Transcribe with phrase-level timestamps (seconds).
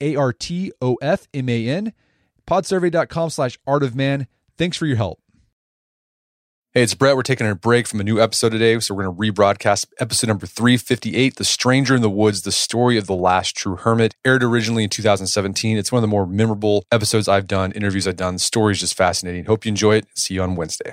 [0.00, 1.92] A R T O F M A N,
[2.46, 4.26] podsurvey.com slash art of man.
[4.58, 5.20] Thanks for your help.
[6.76, 7.16] Hey, it's Brett.
[7.16, 8.78] We're taking a break from a new episode today.
[8.80, 12.98] So we're going to rebroadcast episode number 358, The Stranger in the Woods, the story
[12.98, 14.14] of the last true hermit.
[14.26, 15.78] Aired originally in 2017.
[15.78, 18.34] It's one of the more memorable episodes I've done, interviews I've done.
[18.34, 19.46] The story is just fascinating.
[19.46, 20.06] Hope you enjoy it.
[20.14, 20.92] See you on Wednesday.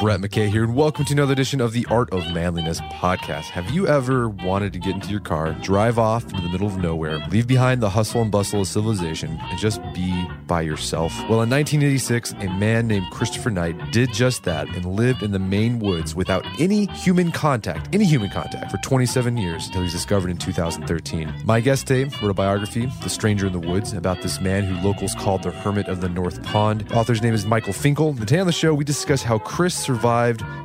[0.00, 3.46] Brett McKay here, and welcome to another edition of the Art of Manliness podcast.
[3.46, 6.76] Have you ever wanted to get into your car, drive off into the middle of
[6.76, 11.12] nowhere, leave behind the hustle and bustle of civilization, and just be by yourself?
[11.22, 15.40] Well, in 1986, a man named Christopher Knight did just that and lived in the
[15.40, 19.92] Maine woods without any human contact, any human contact, for 27 years until he was
[19.92, 21.42] discovered in 2013.
[21.44, 24.80] My guest today wrote a biography, The Stranger in the Woods, about this man who
[24.86, 26.82] locals called the Hermit of the North Pond.
[26.82, 28.14] The author's name is Michael Finkel.
[28.14, 29.97] Today on the show, we discuss how Chris survived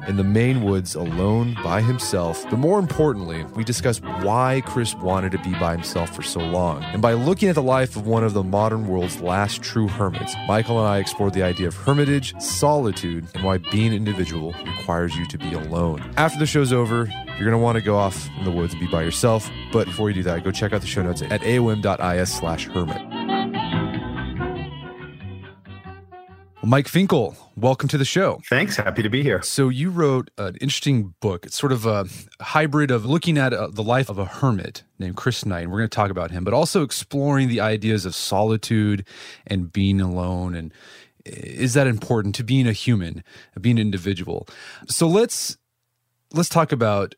[0.07, 2.43] in the Maine woods alone by himself.
[2.49, 6.83] But more importantly, we discuss why Chris wanted to be by himself for so long.
[6.83, 10.35] And by looking at the life of one of the modern world's last true hermits,
[10.47, 15.15] Michael and I explored the idea of hermitage, solitude, and why being an individual requires
[15.15, 16.03] you to be alone.
[16.17, 18.81] After the show's over, you're going to want to go off in the woods and
[18.81, 19.49] be by yourself.
[19.71, 23.12] But before you do that, go check out the show notes at aom.is slash hermit.
[26.65, 28.39] Mike Finkel, welcome to the show.
[28.47, 28.77] Thanks.
[28.77, 29.41] Happy to be here.
[29.41, 31.45] So, you wrote an interesting book.
[31.45, 32.05] It's sort of a
[32.41, 35.79] hybrid of looking at uh, the life of a hermit named Chris Knight, and we're
[35.79, 39.05] going to talk about him, but also exploring the ideas of solitude
[39.45, 40.55] and being alone.
[40.55, 40.73] And
[41.25, 43.25] is that important to being a human,
[43.59, 44.47] being an individual?
[44.87, 45.57] So, let's
[46.31, 47.13] let's talk about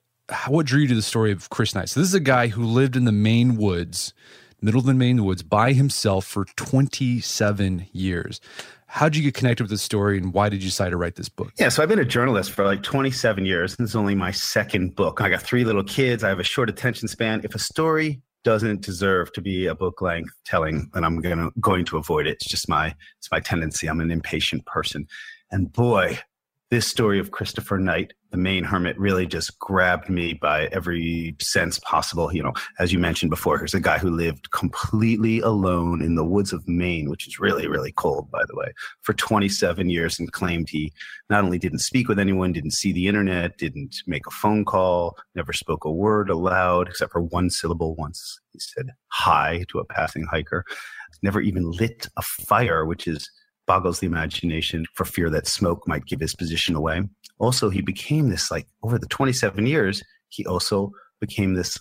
[0.47, 1.89] what drew you to the story of Chris Knight.
[1.89, 4.11] So, this is a guy who lived in the Maine woods,
[4.59, 8.41] middle of the Maine woods, by himself for 27 years.
[8.95, 11.15] How did you get connected with this story and why did you decide to write
[11.15, 11.51] this book?
[11.59, 13.75] Yeah, so I've been a journalist for like 27 years.
[13.75, 15.19] This is only my second book.
[15.19, 16.23] I got three little kids.
[16.23, 17.41] I have a short attention span.
[17.43, 21.83] If a story doesn't deserve to be a book length telling, then I'm gonna going
[21.83, 22.35] to avoid it.
[22.35, 23.87] It's just my it's my tendency.
[23.87, 25.07] I'm an impatient person.
[25.51, 26.17] And boy,
[26.69, 31.79] this story of Christopher Knight, the Maine hermit, really just grabbed me by every sense
[31.79, 32.35] possible.
[32.35, 36.25] You know, as you mentioned before, here's a guy who lived completely alone in the
[36.25, 38.73] woods of Maine, which is really, really cold, by the way,
[39.03, 40.91] for 27 years and claimed he
[41.29, 45.17] not only didn't speak with anyone, didn't see the internet, didn't make a phone call,
[45.33, 48.41] never spoke a word aloud except for one syllable once.
[48.51, 50.65] He said hi to a passing hiker,
[51.23, 53.31] never even lit a fire, which is
[53.67, 57.01] boggles the imagination for fear that smoke might give his position away.
[57.39, 61.77] Also, he became this like over the 27 years, he also became this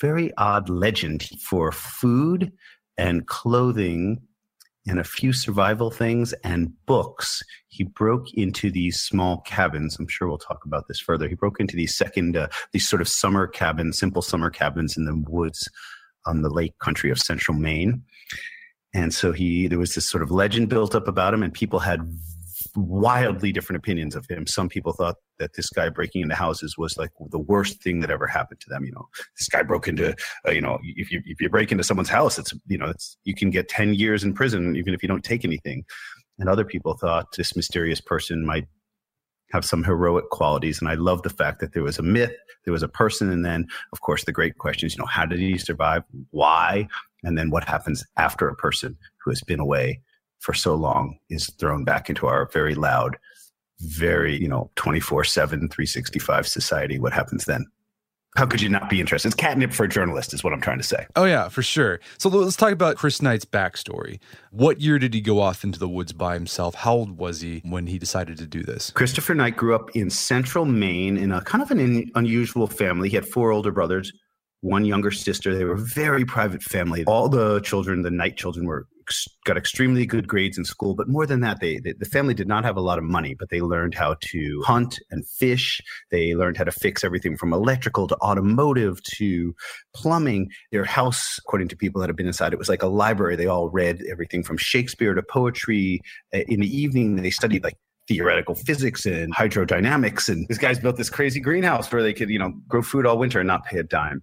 [0.00, 2.52] very odd legend for food
[2.96, 4.20] and clothing
[4.86, 7.42] and a few survival things and books.
[7.68, 9.96] He broke into these small cabins.
[9.98, 11.28] I'm sure we'll talk about this further.
[11.28, 15.04] He broke into these second, uh, these sort of summer cabins, simple summer cabins in
[15.04, 15.68] the woods
[16.26, 18.02] on the lake country of central Maine.
[18.92, 21.78] And so he, there was this sort of legend built up about him, and people
[21.78, 22.00] had
[22.76, 24.46] wildly different opinions of him.
[24.46, 28.10] Some people thought that this guy breaking into houses was like the worst thing that
[28.10, 28.84] ever happened to them.
[28.84, 29.08] You know,
[29.38, 30.14] this guy broke into,
[30.46, 33.16] uh, you know, if you if you break into someone's house, it's you know, it's
[33.24, 35.84] you can get ten years in prison even if you don't take anything.
[36.38, 38.66] And other people thought this mysterious person might
[39.52, 40.80] have some heroic qualities.
[40.80, 42.32] And I love the fact that there was a myth,
[42.64, 45.26] there was a person, and then, of course, the great question is, you know, how
[45.26, 46.02] did he survive?
[46.30, 46.88] Why?
[47.22, 50.00] And then what happens after a person who has been away
[50.38, 53.18] for so long is thrown back into our very loud,
[53.80, 56.98] very, you know, 24 7, 365 society?
[56.98, 57.66] What happens then?
[58.36, 59.28] How could you not be interested?
[59.28, 61.06] It's catnip for a journalist, is what I'm trying to say.
[61.16, 61.98] Oh, yeah, for sure.
[62.18, 64.20] So let's talk about Chris Knight's backstory.
[64.52, 66.76] What year did he go off into the woods by himself?
[66.76, 68.92] How old was he when he decided to do this?
[68.92, 73.08] Christopher Knight grew up in central Maine in a kind of an in, unusual family.
[73.08, 74.12] He had four older brothers,
[74.60, 75.54] one younger sister.
[75.54, 77.04] They were a very private family.
[77.06, 78.86] All the children, the Knight children, were
[79.44, 82.46] got extremely good grades in school, but more than that, they, they, the family did
[82.46, 85.80] not have a lot of money, but they learned how to hunt and fish.
[86.10, 89.54] They learned how to fix everything from electrical to automotive to
[89.94, 90.50] plumbing.
[90.70, 93.36] Their house, according to people that have been inside, it was like a library.
[93.36, 96.00] They all read everything from Shakespeare to poetry.
[96.32, 100.28] In the evening, they studied like theoretical physics and hydrodynamics.
[100.28, 103.18] And this guy's built this crazy greenhouse where they could, you know, grow food all
[103.18, 104.22] winter and not pay a dime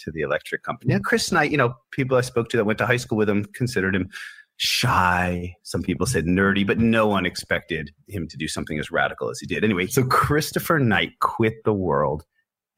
[0.00, 0.94] to the electric company.
[0.94, 3.28] And Chris Knight, you know, people I spoke to that went to high school with
[3.28, 4.08] him considered him
[4.56, 5.54] shy.
[5.62, 9.38] Some people said nerdy, but no one expected him to do something as radical as
[9.40, 9.64] he did.
[9.64, 12.24] Anyway, so Christopher Knight quit the world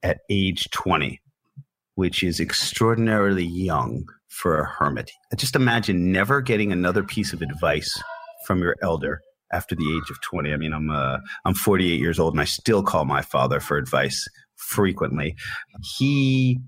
[0.03, 1.21] at age 20,
[1.97, 5.11] which is extraordinarily young for a hermit.
[5.37, 8.01] Just imagine never getting another piece of advice
[8.47, 9.21] from your elder
[9.53, 10.53] after the age of 20.
[10.53, 13.77] I mean, I'm uh, I'm 48 years old and I still call my father for
[13.77, 14.27] advice
[14.57, 15.37] frequently.
[15.99, 16.61] He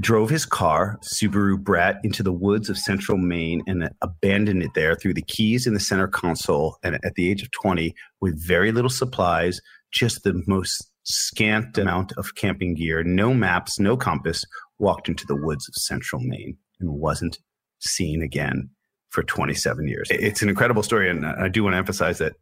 [0.00, 4.94] drove his car, Subaru Brat, into the woods of central Maine and abandoned it there
[4.94, 6.78] threw the keys in the center console.
[6.82, 9.60] And at the age of 20, with very little supplies,
[9.92, 14.44] just the most scant amount of camping gear, no maps, no compass,
[14.78, 17.38] walked into the woods of central Maine and wasn't
[17.80, 18.70] seen again
[19.10, 20.08] for 27 years.
[20.10, 21.08] It's an incredible story.
[21.08, 22.34] And I do want to emphasize that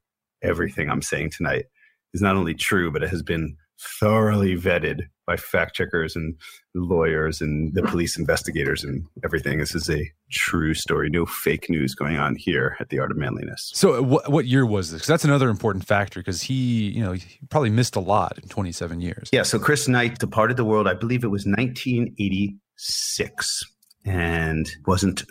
[0.42, 1.66] everything I'm saying tonight
[2.14, 3.56] is not only true, but it has been
[4.00, 5.02] thoroughly vetted
[5.32, 6.36] by fact checkers and
[6.74, 9.58] lawyers and the police investigators and everything.
[9.58, 11.08] This is a true story.
[11.08, 13.70] No fake news going on here at the Art of Manliness.
[13.74, 15.00] So, uh, what, what year was this?
[15.00, 16.20] Because that's another important factor.
[16.20, 19.30] Because he, you know, he probably missed a lot in 27 years.
[19.32, 19.44] Yeah.
[19.44, 20.86] So Chris Knight departed the world.
[20.86, 23.62] I believe it was 1986,
[24.04, 25.24] and wasn't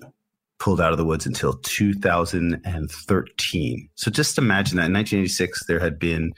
[0.57, 3.89] pulled out of the woods until 2013.
[3.95, 6.33] So just imagine that in 1986 there had been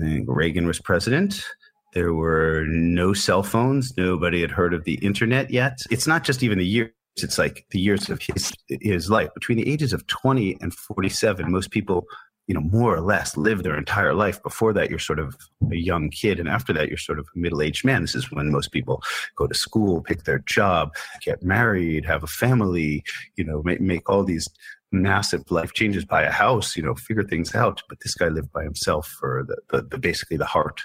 [0.00, 1.44] I think Reagan was president.
[1.92, 3.96] There were no cell phones.
[3.96, 5.78] Nobody had heard of the internet yet.
[5.90, 6.90] It's not just even the years.
[7.16, 9.28] It's like the years of his his life.
[9.34, 12.06] Between the ages of 20 and 47, most people,
[12.46, 14.42] you know, more or less live their entire life.
[14.42, 15.36] Before that, you're sort of
[15.70, 16.40] a young kid.
[16.40, 18.00] And after that, you're sort of a middle-aged man.
[18.00, 19.02] This is when most people
[19.36, 23.04] go to school, pick their job, get married, have a family,
[23.36, 24.48] you know, make, make all these
[24.90, 27.82] massive life changes, buy a house, you know, figure things out.
[27.90, 30.80] But this guy lived by himself for the, the, the basically the heart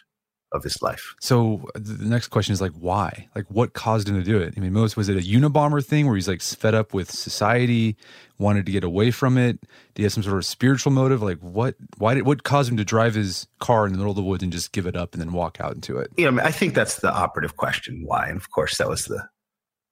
[0.52, 1.14] of his life.
[1.20, 3.28] So the next question is like, why?
[3.36, 4.54] Like, what caused him to do it?
[4.56, 7.98] I mean, most was it a Unabomber thing where he's like fed up with society,
[8.38, 9.60] wanted to get away from it?
[9.62, 11.22] Did he have some sort of spiritual motive?
[11.22, 11.76] Like, what?
[11.98, 14.44] Why did what caused him to drive his car in the middle of the woods
[14.44, 16.12] and just give it up and then walk out into it?
[16.18, 18.04] Yeah, I, mean, I think that's the operative question.
[18.06, 18.28] Why?
[18.28, 19.28] And of course, that was the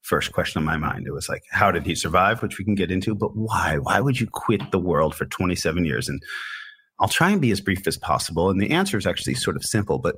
[0.03, 1.07] first question on my mind.
[1.07, 2.41] It was like, how did he survive?
[2.41, 3.77] Which we can get into, but why?
[3.77, 6.07] Why would you quit the world for 27 years?
[6.07, 6.21] And
[6.99, 8.49] I'll try and be as brief as possible.
[8.49, 10.15] And the answer is actually sort of simple, but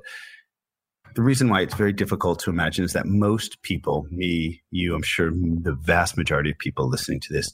[1.14, 5.02] the reason why it's very difficult to imagine is that most people, me, you, I'm
[5.02, 7.52] sure the vast majority of people listening to this,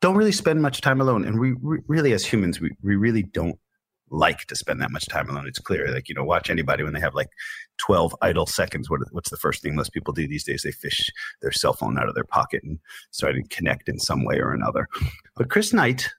[0.00, 1.24] don't really spend much time alone.
[1.24, 3.58] And we, we really, as humans, we, we really don't
[4.10, 5.46] like to spend that much time alone.
[5.48, 5.90] It's clear.
[5.92, 7.30] Like, you know, watch anybody when they have like
[7.78, 8.90] 12 idle seconds.
[8.90, 10.62] What, what's the first thing most people do these days?
[10.62, 11.10] They fish
[11.40, 12.78] their cell phone out of their pocket and
[13.10, 14.86] start to connect in some way or another.
[15.34, 16.10] But Chris Knight,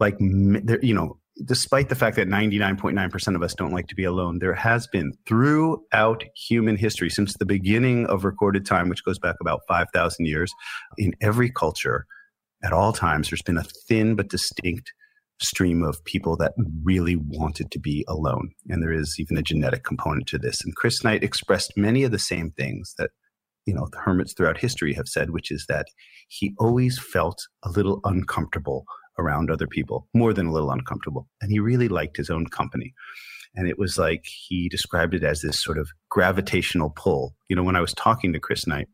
[0.00, 4.38] like, you know, despite the fact that 99.9% of us don't like to be alone,
[4.38, 9.36] there has been throughout human history, since the beginning of recorded time, which goes back
[9.40, 10.52] about 5,000 years,
[10.96, 12.06] in every culture,
[12.64, 14.92] at all times, there's been a thin but distinct
[15.40, 16.52] stream of people that
[16.82, 18.50] really wanted to be alone.
[18.68, 20.64] And there is even a genetic component to this.
[20.64, 23.10] And Chris Knight expressed many of the same things that,
[23.64, 25.86] you know, the hermits throughout history have said, which is that
[26.28, 28.84] he always felt a little uncomfortable
[29.18, 31.28] around other people, more than a little uncomfortable.
[31.40, 32.94] And he really liked his own company.
[33.54, 37.34] And it was like he described it as this sort of gravitational pull.
[37.48, 38.88] You know, when I was talking to Chris Knight,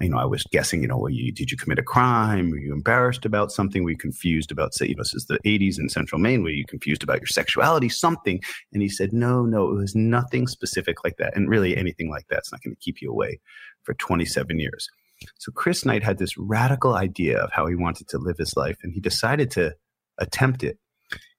[0.00, 2.50] you know, I was guessing, you know, you, did you commit a crime?
[2.50, 3.84] Were you embarrassed about something?
[3.84, 6.42] Were you confused about, say, you know, this is the 80s in central Maine.
[6.42, 7.88] Were you confused about your sexuality?
[7.88, 8.40] Something.
[8.72, 11.36] And he said, no, no, it was nothing specific like that.
[11.36, 13.38] And really anything like that's not going to keep you away
[13.84, 14.88] for 27 years.
[15.38, 18.76] So Chris Knight had this radical idea of how he wanted to live his life,
[18.82, 19.74] and he decided to
[20.18, 20.78] attempt it.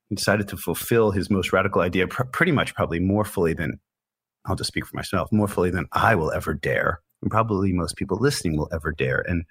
[0.10, 3.80] He decided to fulfill his most radical idea pr- pretty much probably more fully than
[4.46, 7.98] I'll just speak for myself, more fully than I will ever dare and probably most
[7.98, 9.26] people listening will ever dare.
[9.28, 9.44] And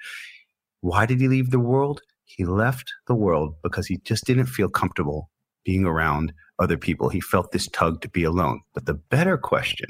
[0.80, 2.00] why did he leave the world?
[2.24, 5.28] He left the world because he just didn't feel comfortable
[5.64, 7.08] being around other people.
[7.08, 8.60] He felt this tug to be alone.
[8.74, 9.88] But the better question,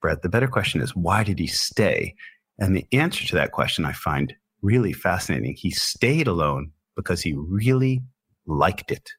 [0.00, 2.14] Brett, the better question is why did he stay?
[2.58, 5.54] And the answer to that question I find really fascinating.
[5.56, 8.02] He stayed alone because he really
[8.46, 9.10] liked it.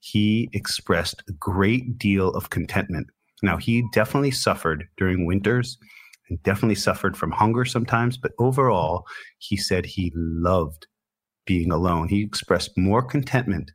[0.00, 3.08] He expressed a great deal of contentment.
[3.42, 5.78] Now, he definitely suffered during winters
[6.28, 8.16] and definitely suffered from hunger sometimes.
[8.16, 9.06] But overall,
[9.38, 10.86] he said he loved
[11.46, 12.08] being alone.
[12.08, 13.70] He expressed more contentment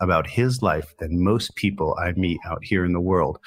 [0.00, 3.38] about his life than most people I meet out here in the world.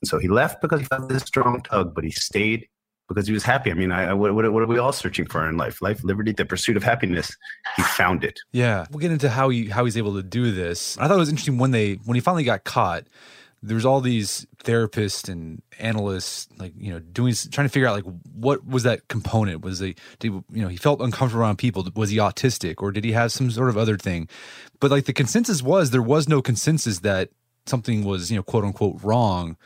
[0.00, 2.66] And so he left because he felt this strong tug, but he stayed
[3.10, 3.72] because he was happy.
[3.72, 5.82] I mean, I, what, what, what, are we all searching for in life?
[5.82, 7.36] Life, liberty, the pursuit of happiness.
[7.74, 8.38] He found it.
[8.52, 10.96] Yeah, we'll get into how he how he's able to do this.
[10.96, 13.04] I thought it was interesting when they when he finally got caught.
[13.62, 17.96] There was all these therapists and analysts, like you know, doing trying to figure out
[17.96, 19.62] like what was that component?
[19.62, 21.86] Was he, did, you know, he felt uncomfortable around people?
[21.96, 24.28] Was he autistic or did he have some sort of other thing?
[24.78, 27.30] But like the consensus was there was no consensus that
[27.66, 29.56] something was you know quote unquote wrong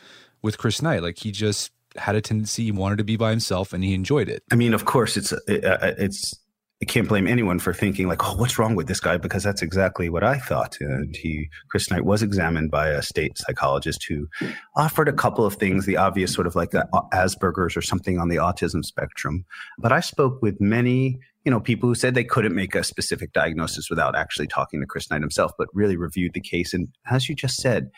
[0.40, 1.02] with Chris Knight.
[1.02, 4.28] Like he just had a tendency he wanted to be by himself and he enjoyed
[4.28, 4.42] it.
[4.50, 6.34] I mean, of course, it's it, uh, it's
[6.82, 9.16] I can't blame anyone for thinking like, oh, what's wrong with this guy?
[9.16, 10.76] Because that's exactly what I thought.
[10.80, 14.28] And he, Chris Knight, was examined by a state psychologist who
[14.76, 16.72] offered a couple of things, the obvious sort of like
[17.12, 19.46] Asperger's or something on the autism spectrum.
[19.78, 23.32] But I spoke with many, you know, people who said they couldn't make a specific
[23.32, 26.74] diagnosis without actually talking to Chris Knight himself, but really reviewed the case.
[26.74, 27.90] And as you just said,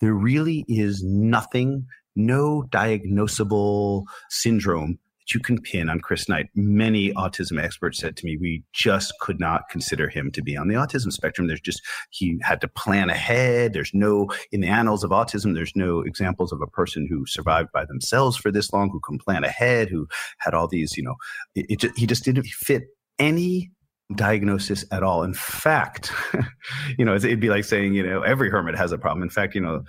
[0.00, 6.46] there really is nothing no diagnosable syndrome that you can pin on Chris Knight.
[6.54, 10.68] Many autism experts said to me, we just could not consider him to be on
[10.68, 11.46] the autism spectrum.
[11.46, 13.72] There's just, he had to plan ahead.
[13.72, 17.70] There's no, in the annals of autism, there's no examples of a person who survived
[17.72, 20.06] by themselves for this long, who can plan ahead, who
[20.38, 21.16] had all these, you know,
[21.54, 22.84] it, it he just didn't fit
[23.18, 23.70] any
[24.14, 25.22] diagnosis at all.
[25.22, 26.12] In fact,
[26.98, 29.22] you know, it'd be like saying, you know, every hermit has a problem.
[29.22, 29.82] In fact, you know,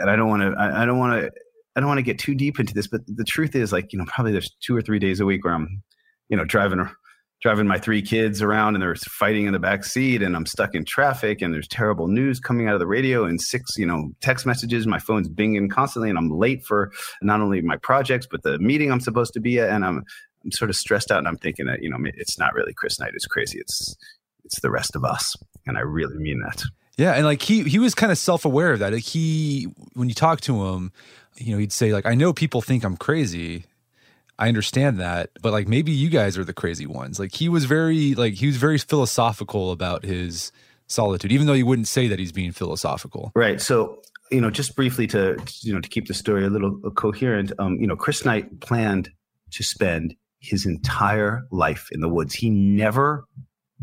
[0.00, 1.30] and I don't want to, I don't want to,
[1.74, 3.98] I don't want to get too deep into this, but the truth is, like, you
[3.98, 5.82] know, probably there's two or three days a week where I'm,
[6.28, 6.86] you know, driving,
[7.42, 10.74] driving my three kids around and they're fighting in the back seat and I'm stuck
[10.74, 14.10] in traffic and there's terrible news coming out of the radio and six, you know,
[14.20, 14.86] text messages.
[14.86, 18.92] My phone's binging constantly and I'm late for not only my projects, but the meeting
[18.92, 19.70] I'm supposed to be at.
[19.70, 20.04] And I'm,
[20.44, 23.00] I'm sort of stressed out and I'm thinking that, you know, it's not really Chris
[23.00, 23.12] Knight.
[23.14, 23.58] It's crazy.
[23.58, 23.96] It's,
[24.44, 25.34] it's the rest of us.
[25.66, 26.62] And I really mean that.
[26.98, 28.92] Yeah, and like he he was kind of self aware of that.
[28.92, 30.92] Like he when you talk to him,
[31.36, 33.64] you know, he'd say like, "I know people think I'm crazy.
[34.38, 37.64] I understand that, but like maybe you guys are the crazy ones." Like he was
[37.64, 40.52] very like he was very philosophical about his
[40.86, 43.32] solitude, even though he wouldn't say that he's being philosophical.
[43.34, 43.60] Right.
[43.60, 47.52] So you know, just briefly to you know to keep the story a little coherent,
[47.58, 49.10] um, you know, Chris Knight planned
[49.52, 52.34] to spend his entire life in the woods.
[52.34, 53.24] He never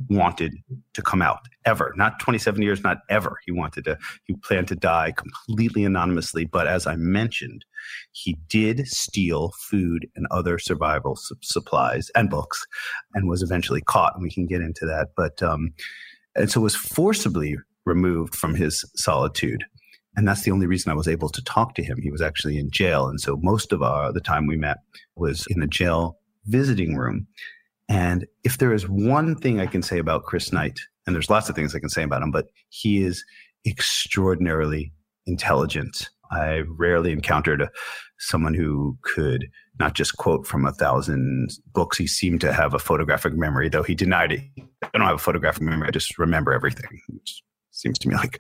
[0.09, 0.55] wanted
[0.93, 1.39] to come out
[1.69, 6.45] ever not 27 years not ever he wanted to he planned to die completely anonymously
[6.45, 7.63] but as i mentioned
[8.11, 12.65] he did steal food and other survival su- supplies and books
[13.13, 15.69] and was eventually caught and we can get into that but um
[16.35, 19.63] and so was forcibly removed from his solitude
[20.15, 22.01] and that's the only reason I was able to talk to him.
[22.01, 24.77] He was actually in jail, and so most of our, the time we met
[25.15, 27.27] was in a jail visiting room.
[27.87, 31.49] And if there is one thing I can say about Chris Knight, and there's lots
[31.49, 33.25] of things I can say about him, but he is
[33.65, 34.93] extraordinarily
[35.25, 36.07] intelligent.
[36.31, 37.69] I rarely encountered a,
[38.19, 39.47] someone who could
[39.79, 41.97] not just quote from a thousand books.
[41.97, 44.41] He seemed to have a photographic memory, though he denied it.
[44.83, 45.87] I don't have a photographic memory.
[45.87, 48.39] I just remember everything, which seems to me like.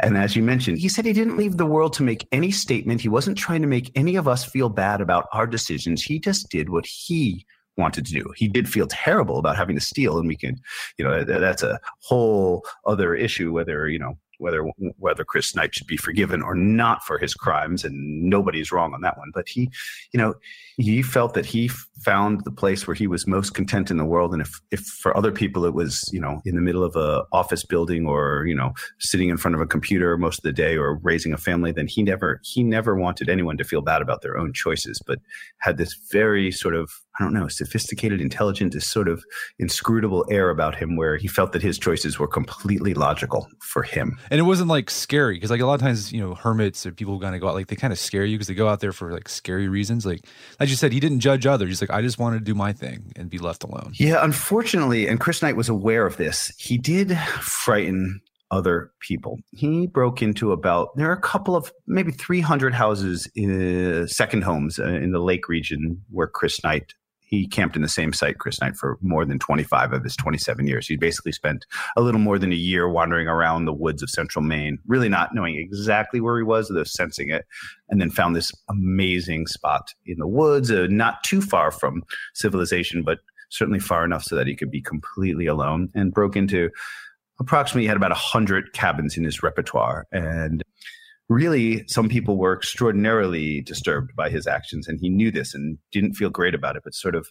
[0.00, 3.02] And as you mentioned, he said he didn't leave the world to make any statement.
[3.02, 6.02] He wasn't trying to make any of us feel bad about our decisions.
[6.02, 7.46] He just did what he
[7.80, 8.32] wanted to do.
[8.36, 10.60] He did feel terrible about having to steal, and we can,
[10.98, 13.52] you know, that's a whole other issue.
[13.52, 14.62] Whether you know whether
[14.98, 19.02] whether Chris Knight should be forgiven or not for his crimes, and nobody's wrong on
[19.02, 19.30] that one.
[19.32, 19.70] But he,
[20.12, 20.34] you know,
[20.78, 21.68] he felt that he
[22.02, 25.16] found the place where he was most content in the world, and if if for
[25.16, 28.54] other people it was you know in the middle of a office building or you
[28.54, 31.70] know sitting in front of a computer most of the day or raising a family,
[31.70, 35.18] then he never he never wanted anyone to feel bad about their own choices, but
[35.58, 39.22] had this very sort of I don't know, sophisticated, intelligent, this sort of
[39.58, 44.18] inscrutable air about him where he felt that his choices were completely logical for him.
[44.30, 46.92] And it wasn't like scary because like a lot of times, you know, hermits or
[46.92, 48.68] people who kind of go out, like they kind of scare you because they go
[48.68, 50.06] out there for like scary reasons.
[50.06, 50.24] Like,
[50.58, 51.68] as you said, he didn't judge others.
[51.68, 53.92] He's like, I just wanted to do my thing and be left alone.
[53.96, 59.38] Yeah, unfortunately, and Chris Knight was aware of this, he did frighten other people.
[59.52, 64.42] He broke into about, there are a couple of maybe 300 houses, in, uh, second
[64.42, 66.94] homes uh, in the lake region where Chris Knight
[67.30, 70.66] he camped in the same site, Chris Knight, for more than 25 of his 27
[70.66, 70.88] years.
[70.88, 71.64] He basically spent
[71.96, 75.32] a little more than a year wandering around the woods of central Maine, really not
[75.32, 77.46] knowing exactly where he was, though sensing it,
[77.88, 82.02] and then found this amazing spot in the woods, uh, not too far from
[82.34, 86.68] civilization, but certainly far enough so that he could be completely alone, and broke into
[87.38, 90.06] approximately, he had about 100 cabins in his repertoire.
[90.12, 90.62] And
[91.30, 96.14] really, some people were extraordinarily disturbed by his actions, and he knew this and didn't
[96.14, 97.28] feel great about it, but sort of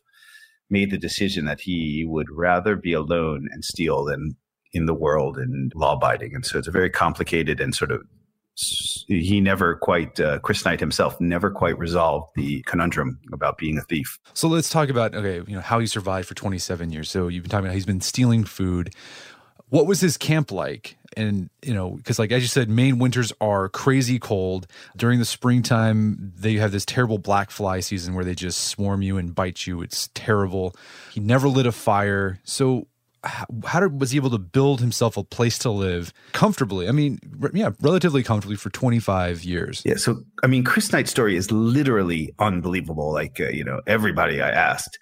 [0.69, 4.35] made the decision that he would rather be alone and steal than
[4.71, 6.33] in the world and law abiding.
[6.33, 8.01] And so it's a very complicated and sort of
[9.07, 13.81] he never quite uh, chris knight himself never quite resolved the conundrum about being a
[13.81, 14.19] thief.
[14.33, 17.09] So let's talk about okay you know how he survived for 27 years.
[17.09, 18.93] So you've been talking about he's been stealing food.
[19.69, 23.33] What was his camp like and you know because like as you said maine winters
[23.41, 28.35] are crazy cold during the springtime they have this terrible black fly season where they
[28.35, 30.75] just swarm you and bite you it's terrible
[31.11, 32.87] he never lit a fire so
[33.23, 36.87] how, did, was he able to build himself a place to live comfortably?
[36.87, 37.19] I mean,
[37.53, 39.81] yeah, relatively comfortably for 25 years.
[39.85, 39.95] Yeah.
[39.95, 43.11] So, I mean, Chris Knight's story is literally unbelievable.
[43.11, 44.97] Like, uh, you know, everybody I asked,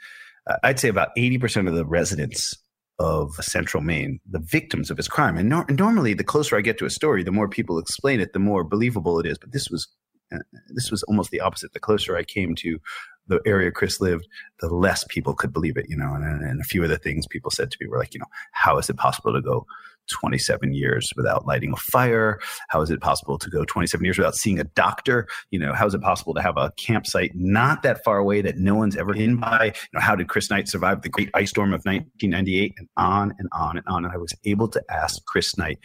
[0.47, 2.55] uh, I'd say about 80% of the residents
[2.99, 5.37] of central Maine, the victims of his crime.
[5.37, 8.39] And, normally, the closer I get to a story, the more people explain it, the
[8.39, 9.37] more believable it is.
[9.37, 9.87] But this was
[10.33, 10.39] uh,
[10.69, 11.73] this was almost the opposite.
[11.73, 12.79] The closer I came to
[13.27, 14.27] the area Chris lived,
[14.59, 16.13] the less people could believe it, you know.
[16.13, 18.25] And, and a few of the things people said to me were like, you know,
[18.51, 19.65] how is it possible to go
[20.07, 22.39] 27 years without lighting a fire?
[22.69, 25.27] How is it possible to go 27 years without seeing a doctor?
[25.51, 28.57] You know, how is it possible to have a campsite not that far away that
[28.57, 29.65] no one's ever in by?
[29.65, 33.33] You know, how did Chris Knight survive the great ice storm of 1998 and on
[33.37, 34.05] and on and on?
[34.05, 35.79] And I was able to ask Chris Knight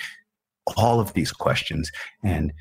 [0.76, 1.90] all of these questions
[2.22, 2.52] and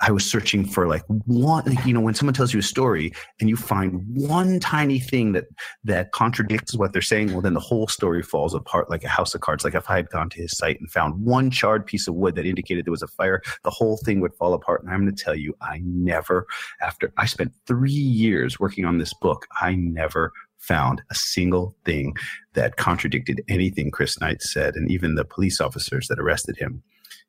[0.00, 3.48] I was searching for like one, you know, when someone tells you a story and
[3.48, 5.46] you find one tiny thing that
[5.84, 9.34] that contradicts what they're saying, well, then the whole story falls apart like a house
[9.34, 9.64] of cards.
[9.64, 12.34] Like if I had gone to his site and found one charred piece of wood
[12.34, 14.82] that indicated there was a fire, the whole thing would fall apart.
[14.82, 16.46] And I'm going to tell you, I never,
[16.82, 22.14] after I spent three years working on this book, I never found a single thing
[22.54, 24.74] that contradicted anything Chris Knight said.
[24.74, 26.82] And even the police officers that arrested him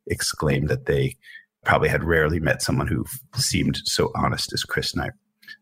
[0.08, 1.16] exclaimed that they
[1.68, 3.04] probably had rarely met someone who
[3.36, 5.12] seemed so honest as Chris Knight.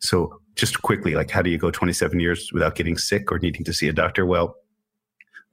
[0.02, 3.64] So just quickly, like how do you go 27 years without getting sick or needing
[3.64, 4.24] to see a doctor?
[4.24, 4.56] Well,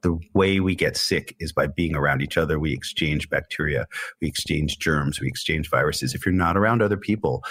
[0.03, 2.59] the way we get sick is by being around each other.
[2.59, 3.87] We exchange bacteria,
[4.21, 6.13] we exchange germs, we exchange viruses.
[6.13, 7.43] If you're not around other people,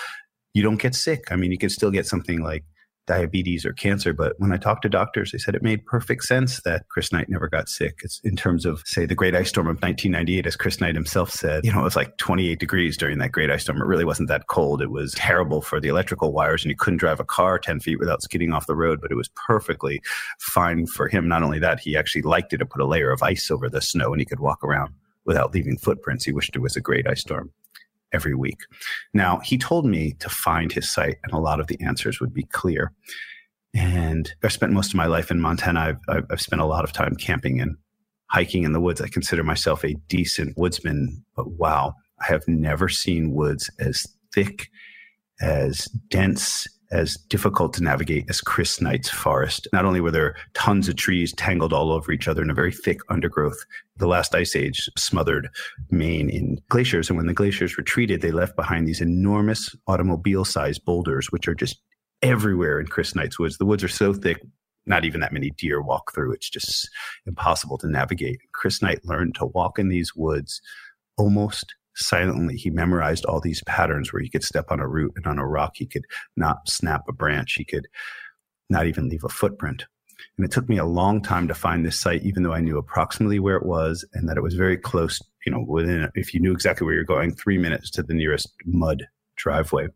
[0.54, 1.24] you don't get sick.
[1.32, 2.62] I mean, you can still get something like
[3.06, 4.12] diabetes or cancer.
[4.12, 7.28] But when I talked to doctors, they said it made perfect sense that Chris Knight
[7.28, 8.00] never got sick.
[8.02, 11.30] It's in terms of, say, the Great Ice Storm of 1998, as Chris Knight himself
[11.30, 13.80] said, you know, it was like 28 degrees during that Great Ice Storm.
[13.80, 14.82] It really wasn't that cold.
[14.82, 17.98] It was terrible for the electrical wires, and you couldn't drive a car 10 feet
[17.98, 19.00] without skidding off the road.
[19.00, 20.00] But it was perfectly
[20.38, 21.28] fine for him.
[21.28, 23.80] Not only that, he actually liked it to put a layer of ice over the
[23.80, 26.24] snow, and he could walk around without leaving footprints.
[26.24, 27.52] He wished it was a great ice storm
[28.12, 28.60] every week.
[29.14, 32.34] Now, he told me to find his site, and a lot of the answers would
[32.34, 32.92] be clear.
[33.74, 35.98] And I've spent most of my life in Montana.
[36.08, 37.76] I've, I've spent a lot of time camping and
[38.26, 39.00] hiking in the woods.
[39.00, 44.68] I consider myself a decent woodsman, but wow, I have never seen woods as thick,
[45.40, 49.66] as dense, as difficult to navigate as Chris Knight's forest.
[49.72, 52.70] Not only were there tons of trees tangled all over each other in a very
[52.70, 53.64] thick undergrowth,
[53.96, 55.48] the last ice age smothered
[55.90, 57.08] Maine in glaciers.
[57.08, 61.54] And when the glaciers retreated, they left behind these enormous automobile sized boulders, which are
[61.54, 61.80] just
[62.20, 63.58] everywhere in Chris Knight's woods.
[63.58, 64.40] The woods are so thick,
[64.86, 66.32] not even that many deer walk through.
[66.32, 66.88] It's just
[67.26, 68.38] impossible to navigate.
[68.52, 70.60] Chris Knight learned to walk in these woods
[71.16, 72.56] almost silently.
[72.56, 75.46] He memorized all these patterns where he could step on a root and on a
[75.46, 75.72] rock.
[75.76, 76.04] He could
[76.36, 77.54] not snap a branch.
[77.54, 77.86] He could
[78.70, 79.84] not even leave a footprint.
[80.38, 82.78] And it took me a long time to find this site, even though I knew
[82.78, 86.40] approximately where it was and that it was very close, you know, within, if you
[86.40, 89.88] knew exactly where you're going, three minutes to the nearest mud driveway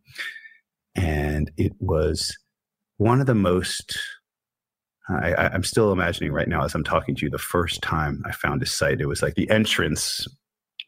[0.97, 2.37] and it was
[2.97, 3.99] one of the most
[5.09, 8.33] I, am still imagining right now as I'm talking to you the first time I
[8.33, 9.01] found a site.
[9.01, 10.27] It was like the entrance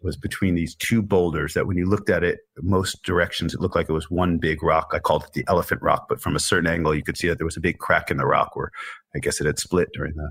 [0.01, 3.75] was between these two boulders that when you looked at it, most directions, it looked
[3.75, 4.93] like it was one big rock.
[4.93, 7.39] I called it the elephant rock, but from a certain angle, you could see that
[7.39, 8.71] there was a big crack in the rock where
[9.15, 10.31] I guess it had split during the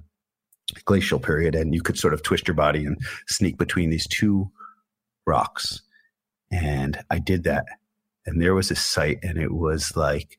[0.85, 1.53] glacial period.
[1.53, 4.49] And you could sort of twist your body and sneak between these two
[5.25, 5.81] rocks.
[6.49, 7.65] And I did that
[8.27, 10.37] and there was a site and it was like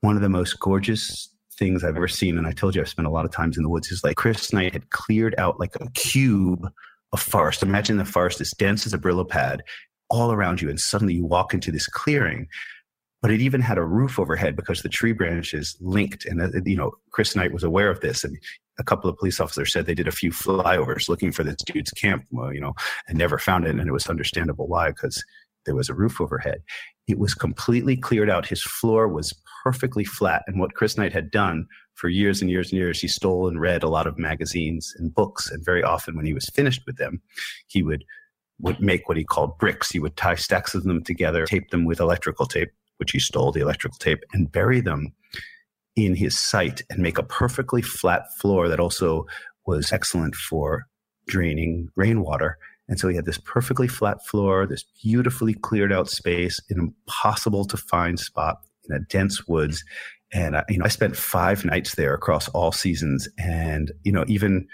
[0.00, 2.38] one of the most gorgeous things I've ever seen.
[2.38, 3.92] And I told you I've spent a lot of times in the woods.
[3.92, 6.66] Is like Chris Knight had cleared out like a cube
[7.12, 7.62] of forest.
[7.62, 9.62] Imagine the forest as dense as a Brillo pad
[10.08, 10.68] all around you.
[10.68, 12.46] And suddenly you walk into this clearing,
[13.20, 16.24] but it even had a roof overhead because the tree branches linked.
[16.26, 18.24] And, uh, you know, Chris Knight was aware of this.
[18.24, 18.36] And
[18.78, 21.90] a couple of police officers said they did a few flyovers looking for this dude's
[21.92, 22.74] camp, you know,
[23.08, 23.70] and never found it.
[23.70, 25.22] And it was understandable why, because
[25.64, 26.62] there was a roof overhead.
[27.08, 28.46] It was completely cleared out.
[28.46, 30.42] His floor was perfectly flat.
[30.46, 33.60] And what Chris Knight had done for years and years and years, he stole and
[33.60, 35.50] read a lot of magazines and books.
[35.50, 37.20] And very often, when he was finished with them,
[37.68, 38.04] he would
[38.60, 39.90] would make what he called bricks.
[39.90, 43.50] He would tie stacks of them together, tape them with electrical tape, which he stole
[43.50, 45.12] the electrical tape, and bury them
[45.96, 49.26] in his site and make a perfectly flat floor that also
[49.66, 50.86] was excellent for
[51.26, 52.56] draining rainwater.
[52.92, 57.64] And so he had this perfectly flat floor, this beautifully cleared out space, an impossible
[57.64, 59.82] to find spot in a dense woods.
[60.30, 63.30] And I, you know, I spent five nights there across all seasons.
[63.38, 64.68] And you know, even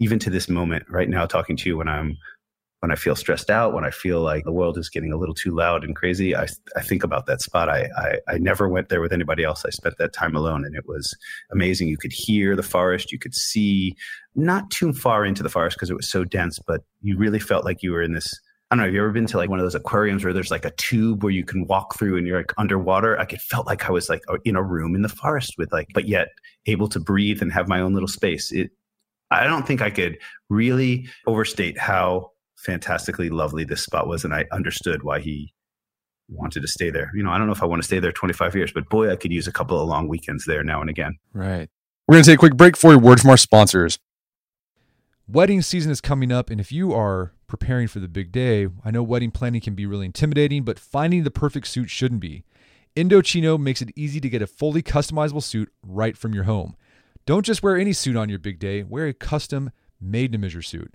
[0.00, 2.18] even to this moment, right now, talking to you when I'm
[2.82, 5.36] when I feel stressed out, when I feel like the world is getting a little
[5.36, 7.68] too loud and crazy, I, I think about that spot.
[7.68, 9.64] I, I, I never went there with anybody else.
[9.64, 11.16] I spent that time alone and it was
[11.52, 11.86] amazing.
[11.86, 13.12] You could hear the forest.
[13.12, 13.94] You could see
[14.34, 17.64] not too far into the forest because it was so dense, but you really felt
[17.64, 18.26] like you were in this.
[18.68, 18.86] I don't know.
[18.86, 21.22] Have you ever been to like one of those aquariums where there's like a tube
[21.22, 23.16] where you can walk through and you're like underwater?
[23.16, 25.86] Like it felt like I was like in a room in the forest with like,
[25.94, 26.30] but yet
[26.66, 28.50] able to breathe and have my own little space.
[28.50, 28.72] It,
[29.30, 30.18] I don't think I could
[30.50, 35.52] really overstate how fantastically lovely this spot was, and I understood why he
[36.28, 37.10] wanted to stay there.
[37.14, 39.10] You know, I don't know if I want to stay there 25 years, but boy,
[39.10, 41.18] I could use a couple of long weekends there now and again.
[41.32, 41.68] Right.
[42.06, 43.98] We're going to take a quick break for a word from our sponsors.
[45.28, 48.90] Wedding season is coming up, and if you are preparing for the big day, I
[48.90, 52.44] know wedding planning can be really intimidating, but finding the perfect suit shouldn't be.
[52.96, 56.76] Indochino makes it easy to get a fully customizable suit right from your home.
[57.24, 59.70] Don't just wear any suit on your big day, wear a custom
[60.00, 60.94] made to measure suit.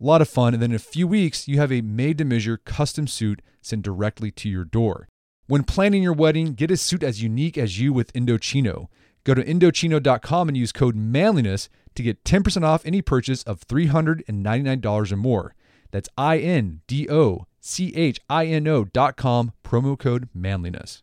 [0.00, 0.54] A lot of fun.
[0.54, 3.82] And then in a few weeks, you have a made to measure custom suit sent
[3.82, 5.08] directly to your door.
[5.46, 8.88] When planning your wedding, get a suit as unique as you with Indochino.
[9.24, 15.12] Go to Indochino.com and use code manliness to get 10% off any purchase of $399
[15.12, 15.54] or more.
[15.90, 21.02] That's I N D O C H I N O.com, promo code manliness.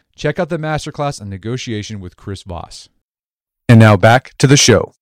[0.21, 2.89] Check out the masterclass on negotiation with Chris Voss.
[3.67, 4.93] And now back to the show.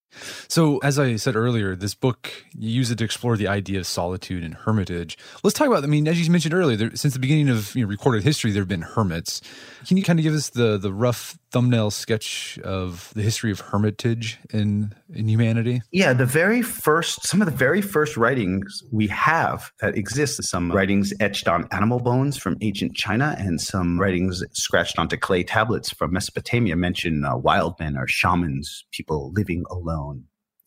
[0.47, 3.87] So, as I said earlier, this book you use it to explore the idea of
[3.87, 5.17] solitude and hermitage.
[5.43, 5.83] Let's talk about.
[5.83, 8.51] I mean, as you mentioned earlier, there, since the beginning of you know, recorded history,
[8.51, 9.41] there have been hermits.
[9.87, 13.59] Can you kind of give us the the rough thumbnail sketch of the history of
[13.59, 15.81] hermitage in in humanity?
[15.91, 20.71] Yeah, the very first, some of the very first writings we have that exist, some
[20.71, 25.91] writings etched on animal bones from ancient China, and some writings scratched onto clay tablets
[25.91, 29.98] from Mesopotamia mention uh, wild men or shamans, people living alone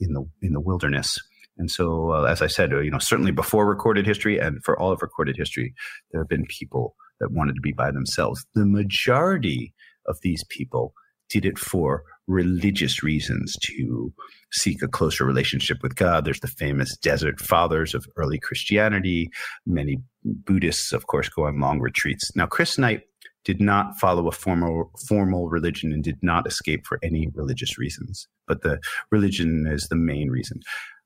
[0.01, 1.18] in the in the wilderness.
[1.59, 4.79] And so, uh, as I said, uh, you know, certainly before recorded history and for
[4.79, 5.75] all of recorded history,
[6.11, 8.45] there have been people that wanted to be by themselves.
[8.55, 9.75] The majority
[10.07, 10.95] of these people
[11.29, 14.12] did it for religious reasons to
[14.53, 16.25] seek a closer relationship with God.
[16.25, 19.31] There's the famous desert fathers of early Christianity.
[19.66, 22.35] Many Buddhists, of course, go on long retreats.
[22.37, 23.03] Now, Chris Knight
[23.45, 28.29] did not follow a formal formal religion and did not escape for any religious reasons.
[28.47, 30.61] But the religion is the main reason.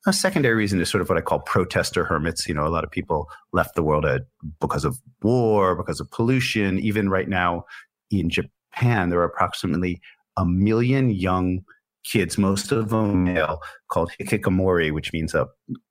[0.07, 2.47] A secondary reason is sort of what I call protester hermits.
[2.47, 4.23] You know, a lot of people left the world at,
[4.61, 6.79] because of war, because of pollution.
[6.79, 7.65] Even right now
[8.11, 10.01] in Japan, there are approximately
[10.37, 11.61] a million young
[12.05, 15.47] kids, most of them male, called hikikomori, which means uh,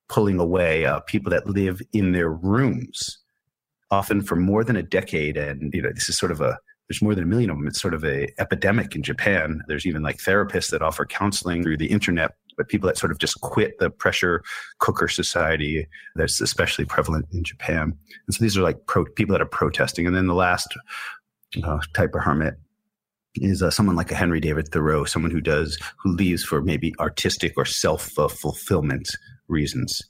[0.08, 3.18] pulling away, uh, people that live in their rooms,
[3.92, 5.38] often for more than a decade.
[5.38, 7.68] And, you know, this is sort of a, there's more than a million of them.
[7.68, 9.62] It's sort of a epidemic in Japan.
[9.68, 13.18] There's even like therapists that offer counseling through the internet, but people that sort of
[13.18, 14.44] just quit the pressure
[14.80, 17.98] cooker society that's especially prevalent in Japan.
[18.28, 20.06] And so these are like pro- people that are protesting.
[20.06, 20.68] And then the last
[21.64, 22.56] uh, type of hermit
[23.36, 26.94] is uh, someone like a Henry David Thoreau, someone who does who leaves for maybe
[27.00, 29.10] artistic or self fulfillment
[29.48, 30.02] reasons.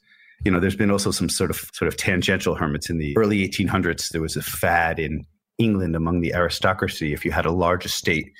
[0.43, 3.47] You know, there's been also some sort of sort of tangential hermits in the early
[3.47, 4.09] 1800s.
[4.09, 5.25] There was a fad in
[5.57, 7.13] England among the aristocracy.
[7.13, 8.31] If you had a large estate,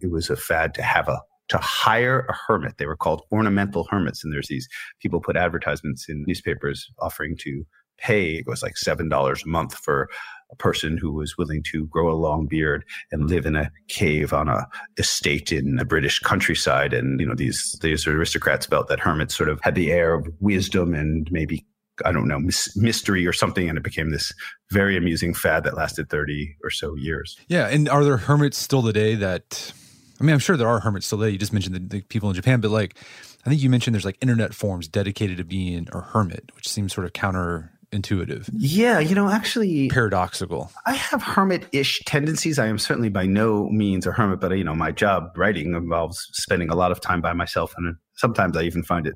[0.00, 2.78] it was a fad to have a to hire a hermit.
[2.78, 4.68] They were called ornamental hermits, and there's these
[5.00, 7.64] people put advertisements in newspapers offering to
[7.98, 8.36] pay.
[8.36, 10.08] It was like seven dollars a month for
[10.54, 14.48] person who was willing to grow a long beard and live in a cave on
[14.48, 14.66] a
[14.98, 16.92] estate in the British countryside.
[16.92, 20.26] And you know, these these aristocrats felt that hermits sort of had the air of
[20.40, 21.66] wisdom and maybe
[22.04, 22.40] I don't know,
[22.74, 23.68] mystery or something.
[23.68, 24.32] And it became this
[24.70, 27.36] very amusing fad that lasted 30 or so years.
[27.48, 27.68] Yeah.
[27.68, 29.72] And are there hermits still today that,
[30.20, 31.30] I mean, I'm sure there are hermits still today.
[31.30, 32.98] You just mentioned the, the people in Japan, but like,
[33.46, 36.92] I think you mentioned there's like internet forums dedicated to being a hermit, which seems
[36.94, 38.50] sort of counter intuitive.
[38.52, 40.70] Yeah, you know, actually paradoxical.
[40.84, 42.58] I have hermit-ish tendencies.
[42.58, 46.28] I am certainly by no means a hermit, but you know, my job writing involves
[46.32, 49.14] spending a lot of time by myself, and sometimes I even find it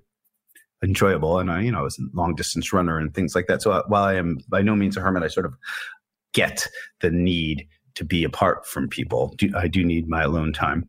[0.82, 1.38] enjoyable.
[1.38, 3.62] And I, you know, I was a long distance runner and things like that.
[3.62, 5.54] So uh, while I am by no means a hermit, I sort of
[6.32, 6.68] get
[7.00, 9.34] the need to be apart from people.
[9.56, 10.88] I do need my alone time.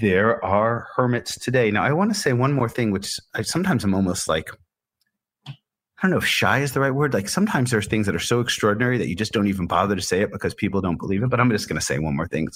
[0.00, 1.70] There are hermits today.
[1.70, 4.50] Now, I want to say one more thing, which I sometimes I'm almost like
[5.98, 7.12] I don't know if shy is the right word.
[7.12, 10.02] Like sometimes there's things that are so extraordinary that you just don't even bother to
[10.02, 11.30] say it because people don't believe it.
[11.30, 12.48] But I'm just going to say one more thing.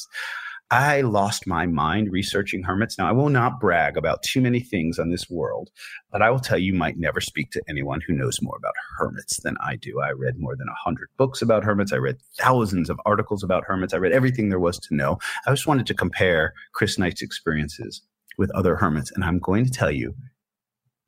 [0.70, 2.96] I lost my mind researching hermits.
[2.96, 5.70] Now, I will not brag about too many things on this world,
[6.10, 8.72] but I will tell you, you might never speak to anyone who knows more about
[8.96, 10.00] hermits than I do.
[10.00, 11.92] I read more than 100 books about hermits.
[11.92, 13.92] I read thousands of articles about hermits.
[13.92, 15.18] I read everything there was to know.
[15.46, 18.00] I just wanted to compare Chris Knight's experiences
[18.38, 19.10] with other hermits.
[19.10, 20.14] And I'm going to tell you,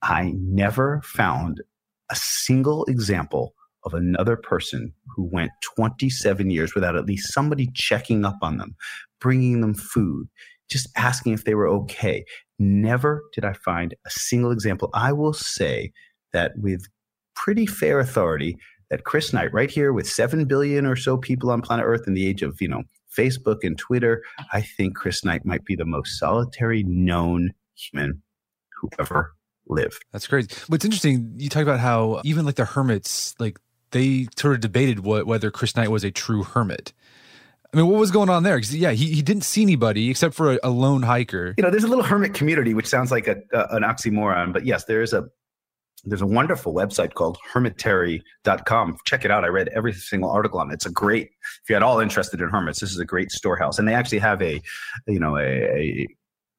[0.02, 1.62] I never found
[2.10, 8.24] a single example of another person who went 27 years without at least somebody checking
[8.24, 8.74] up on them,
[9.20, 10.26] bringing them food,
[10.70, 12.24] just asking if they were okay.
[12.58, 14.90] Never did I find a single example.
[14.94, 15.92] I will say
[16.32, 16.86] that with
[17.34, 18.56] pretty fair authority
[18.90, 22.14] that Chris Knight, right here with 7 billion or so people on planet Earth in
[22.14, 22.82] the age of, you know,
[23.16, 28.22] Facebook and Twitter, I think Chris Knight might be the most solitary known human
[28.80, 29.34] who ever
[29.68, 29.98] live.
[30.12, 30.52] That's great.
[30.68, 33.58] What's interesting, you talk about how even like the hermits, like
[33.90, 36.92] they sort of debated what, whether Chris Knight was a true hermit.
[37.72, 38.56] I mean, what was going on there?
[38.56, 41.54] Because yeah, he, he didn't see anybody except for a, a, lone hiker.
[41.56, 44.64] You know, there's a little hermit community, which sounds like a, a, an oxymoron, but
[44.64, 45.24] yes, there is a
[46.04, 48.98] there's a wonderful website called hermitary.com.
[49.06, 49.44] Check it out.
[49.44, 50.74] I read every single article on it.
[50.74, 51.30] It's a great,
[51.62, 53.78] if you're at all interested in hermits, this is a great storehouse.
[53.78, 54.60] And they actually have a,
[55.06, 56.08] you know, a, a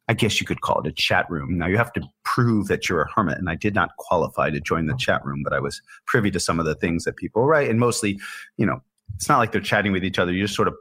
[0.08, 1.58] I guess you could call it a chat room.
[1.58, 4.60] Now you have to prove that you're a hermit, and I did not qualify to
[4.60, 7.46] join the chat room, but I was privy to some of the things that people
[7.46, 8.20] write, and mostly,
[8.58, 8.82] you know,
[9.16, 10.32] it's not like they're chatting with each other.
[10.32, 10.76] You just sort of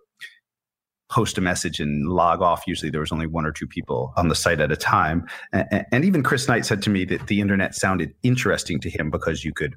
[1.11, 2.67] post a message and log off.
[2.67, 5.27] Usually there was only one or two people on the site at a time.
[5.53, 9.11] And, and, even Chris Knight said to me that the internet sounded interesting to him
[9.11, 9.77] because you could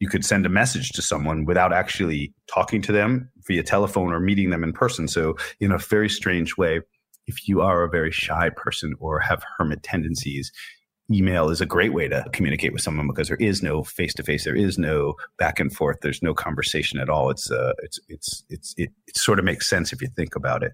[0.00, 4.20] you could send a message to someone without actually talking to them via telephone or
[4.20, 5.08] meeting them in person.
[5.08, 6.82] So in a very strange way,
[7.28, 10.50] if you are a very shy person or have hermit tendencies,
[11.10, 14.22] email is a great way to communicate with someone because there is no face to
[14.22, 17.30] face, there is no back and forth, there's no conversation at all.
[17.30, 20.62] It's uh, it's it's it's it, it sort of makes sense if you think about
[20.62, 20.72] it.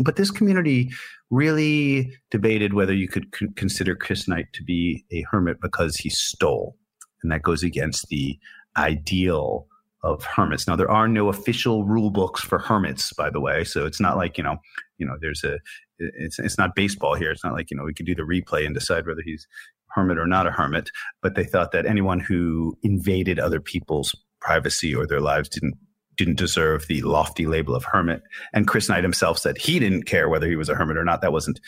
[0.00, 0.90] But this community
[1.30, 6.10] really debated whether you could c- consider Chris Knight to be a hermit because he
[6.10, 6.76] stole,
[7.22, 8.38] and that goes against the
[8.76, 9.66] ideal
[10.04, 10.66] of hermits.
[10.66, 14.16] Now there are no official rule books for hermits, by the way, so it's not
[14.16, 14.56] like you know,
[14.98, 15.58] you know, there's a
[16.14, 17.30] it's it's not baseball here.
[17.30, 19.46] It's not like you know we could do the replay and decide whether he's
[19.88, 20.90] hermit or not a hermit.
[21.22, 25.76] But they thought that anyone who invaded other people's privacy or their lives didn't
[26.16, 28.22] didn't deserve the lofty label of hermit.
[28.52, 31.22] And Chris Knight himself said he didn't care whether he was a hermit or not.
[31.22, 31.60] That wasn't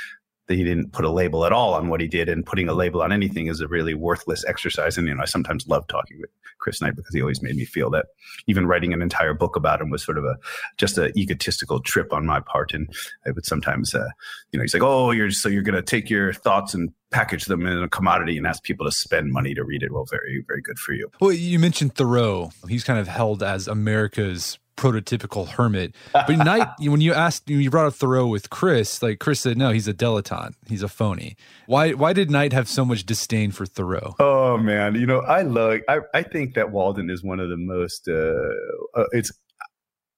[0.47, 2.75] that he didn't put a label at all on what he did, and putting a
[2.75, 4.99] label on anything is a really worthless exercise.
[4.99, 7.65] And you know, I sometimes love talking with Chris Knight because he always made me
[7.65, 8.07] feel that
[8.47, 10.37] even writing an entire book about him was sort of a
[10.77, 12.75] just an egotistical trip on my part.
[12.75, 12.89] And
[13.27, 14.09] I would sometimes, uh,
[14.53, 17.47] you know, he's like, "Oh, you're so you're going to take your thoughts and package
[17.47, 20.45] them in a commodity and ask people to spend money to read it." Well, very
[20.47, 21.11] very good for you.
[21.21, 22.51] Well, you mentioned Thoreau.
[22.69, 25.95] He's kind of held as America's prototypical hermit.
[26.13, 29.71] But Knight, when you asked, you brought up Thoreau with Chris, like Chris said, no,
[29.71, 30.55] he's a dilettante.
[30.69, 31.37] He's a phony.
[31.67, 31.93] Why?
[31.93, 34.15] Why did Knight have so much disdain for Thoreau?
[34.19, 35.81] Oh man, you know, I love.
[35.89, 38.09] I I think that Walden is one of the most.
[38.09, 39.33] Uh, uh, it's.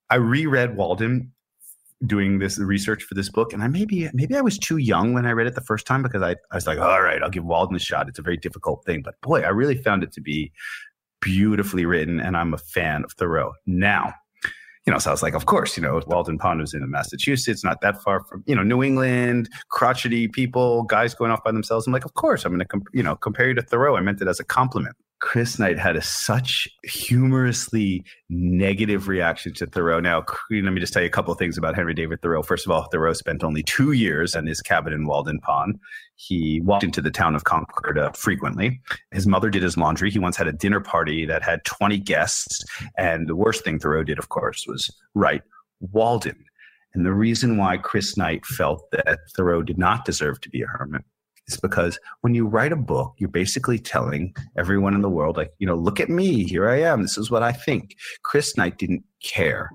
[0.09, 1.33] I reread Walden
[2.05, 5.25] doing this research for this book and i maybe maybe i was too young when
[5.25, 7.45] i read it the first time because i, I was like all right i'll give
[7.45, 10.21] walden a shot it's a very difficult thing but boy i really found it to
[10.21, 10.53] be
[11.23, 14.13] beautifully written and i'm a fan of thoreau now
[14.87, 17.65] you know, so I was like, of course, you know, Walden Pond was in Massachusetts,
[17.65, 21.87] not that far from, you know, New England, crotchety people, guys going off by themselves.
[21.87, 23.97] I'm like, of course, I'm going to, you know, compare you to Thoreau.
[23.97, 24.95] I meant it as a compliment.
[25.21, 29.99] Chris Knight had a such humorously negative reaction to Thoreau.
[29.99, 32.43] Now, let me just tell you a couple of things about Henry David Thoreau.
[32.43, 35.81] First of all, Thoreau spent only two years in his cabin in Walden Pond.
[36.17, 38.81] He walked into the town of Concord uh, frequently.
[39.11, 40.11] His mother did his laundry.
[40.11, 42.65] He once had a dinner party that had 20 guests.
[42.99, 45.43] And the worst thing Thoreau did, of course, was write
[45.81, 46.45] Walden.
[46.95, 50.67] And the reason why Chris Knight felt that Thoreau did not deserve to be a
[50.67, 51.05] hermit
[51.49, 55.53] is because when you write a book, you're basically telling everyone in the world, like,
[55.59, 57.97] you know, look at me, here I am, this is what I think.
[58.23, 59.71] Chris Knight didn't care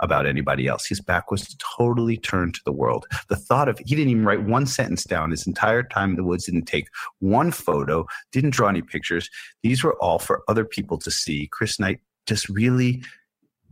[0.00, 0.86] about anybody else.
[0.86, 3.06] His back was totally turned to the world.
[3.28, 6.24] The thought of, he didn't even write one sentence down his entire time in the
[6.24, 6.88] woods, didn't take
[7.20, 9.30] one photo, didn't draw any pictures.
[9.62, 11.48] These were all for other people to see.
[11.50, 13.02] Chris Knight just really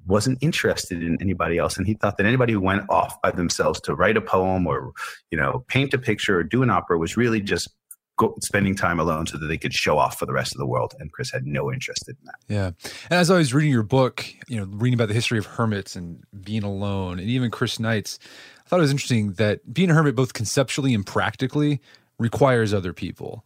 [0.07, 1.77] wasn't interested in anybody else.
[1.77, 4.93] And he thought that anybody who went off by themselves to write a poem or
[5.31, 7.69] you know paint a picture or do an opera was really just
[8.17, 10.67] go, spending time alone so that they could show off for the rest of the
[10.67, 10.95] world.
[10.99, 12.35] And chris had no interest in that.
[12.49, 12.67] Yeah.
[13.11, 15.97] And as i was reading your book you know reading about the history of hermits
[15.97, 18.19] and being alone and even chris knight's
[18.65, 21.81] i thought it was interesting that being a hermit both conceptually and practically
[22.19, 23.45] requires other people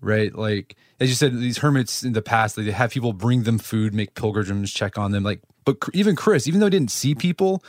[0.00, 0.34] right?
[0.34, 3.58] Like as you said, these hermits in the past, like, they have people bring them
[3.58, 5.22] food, make pilgrims, check on them.
[5.22, 7.62] Like but even Chris, even though he didn't see people,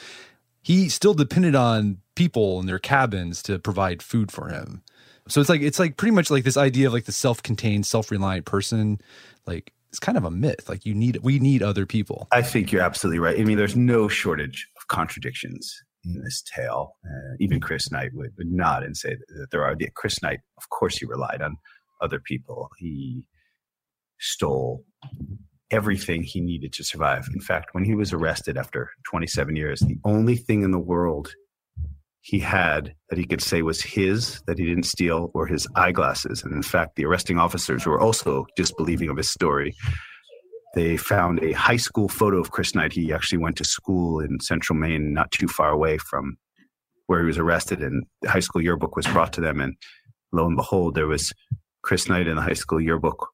[0.62, 4.84] he still depended on people in their cabins to provide food for him.
[5.28, 8.46] So it's like it's like pretty much like this idea of like the self-contained, self-reliant
[8.46, 9.00] person.
[9.46, 10.68] Like it's kind of a myth.
[10.68, 12.28] Like you need we need other people.
[12.32, 13.40] I think you're absolutely right.
[13.40, 16.96] I mean, there's no shortage of contradictions in this tale.
[17.06, 19.76] Uh, even Chris Knight would, would nod and say that there are.
[19.76, 21.58] The, Chris Knight, of course, he relied on
[22.02, 22.70] other people.
[22.78, 23.26] He
[24.20, 24.84] stole
[25.72, 27.28] everything he needed to survive.
[27.34, 31.34] In fact, when he was arrested after 27 years, the only thing in the world
[32.22, 36.44] he had that he could say was his, that he didn't steal, were his eyeglasses.
[36.44, 39.76] And in fact, the arresting officers were also disbelieving of his story.
[40.76, 42.94] They found a high school photo of Chris Knight.
[42.94, 46.38] He actually went to school in central Maine, not too far away from
[47.08, 47.82] where he was arrested.
[47.82, 49.60] And the high school yearbook was brought to them.
[49.60, 49.76] And
[50.32, 51.34] lo and behold, there was
[51.82, 53.30] Chris Knight in the high school yearbook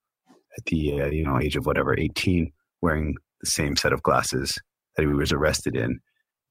[0.58, 2.51] at the uh, you know age of whatever 18
[2.82, 4.57] wearing the same set of glasses
[4.95, 5.99] that he was arrested in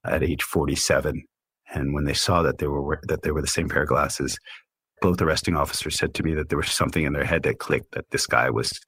[0.04, 1.24] at age 47
[1.72, 4.38] and when they saw that they were that they were the same pair of glasses
[5.00, 7.92] both arresting officers said to me that there was something in their head that clicked
[7.92, 8.80] that this guy was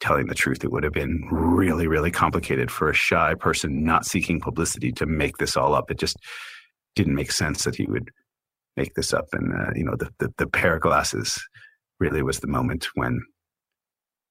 [0.00, 0.64] telling the truth.
[0.64, 5.06] It would have been really, really complicated for a shy person not seeking publicity to
[5.06, 5.90] make this all up.
[5.90, 6.16] It just
[6.94, 8.10] didn't make sense that he would
[8.76, 9.26] make this up.
[9.32, 11.40] And, uh, you know, the, the, the pair of glasses
[11.98, 13.20] really was the moment when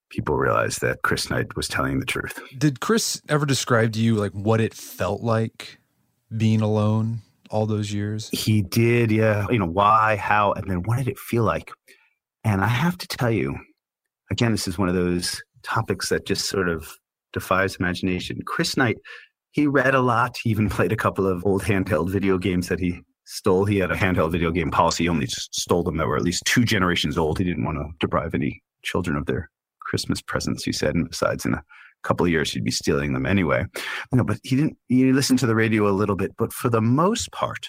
[0.10, 2.40] people realized that Chris Knight was telling the truth.
[2.58, 5.80] Did Chris ever describe to you like what it felt like
[6.36, 8.30] being alone all those years?
[8.30, 9.46] He did, yeah.
[9.50, 11.72] You know, why, how, and then what did it feel like?
[12.44, 13.58] And I have to tell you,
[14.32, 16.94] again, this is one of those topics that just sort of
[17.34, 18.40] defies imagination.
[18.46, 18.98] Chris Knight,
[19.52, 20.38] he read a lot.
[20.42, 23.66] He even played a couple of old handheld video games that he stole.
[23.66, 25.04] He had a handheld video game policy.
[25.04, 27.38] He only stole them that were at least two generations old.
[27.38, 29.50] He didn't want to deprive any children of their
[29.82, 30.96] Christmas presents, he said.
[30.96, 31.64] And besides, in a
[32.04, 33.66] couple of years, he'd be stealing them anyway.
[34.14, 36.32] Know, but he didn't, he listened to the radio a little bit.
[36.38, 37.68] But for the most part,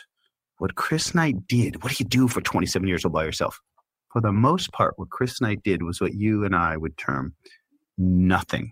[0.58, 3.60] what Chris Knight did, what do you do for 27 years all by yourself?
[4.12, 7.34] For the most part, what Chris Knight did was what you and I would term
[7.98, 8.70] nothing.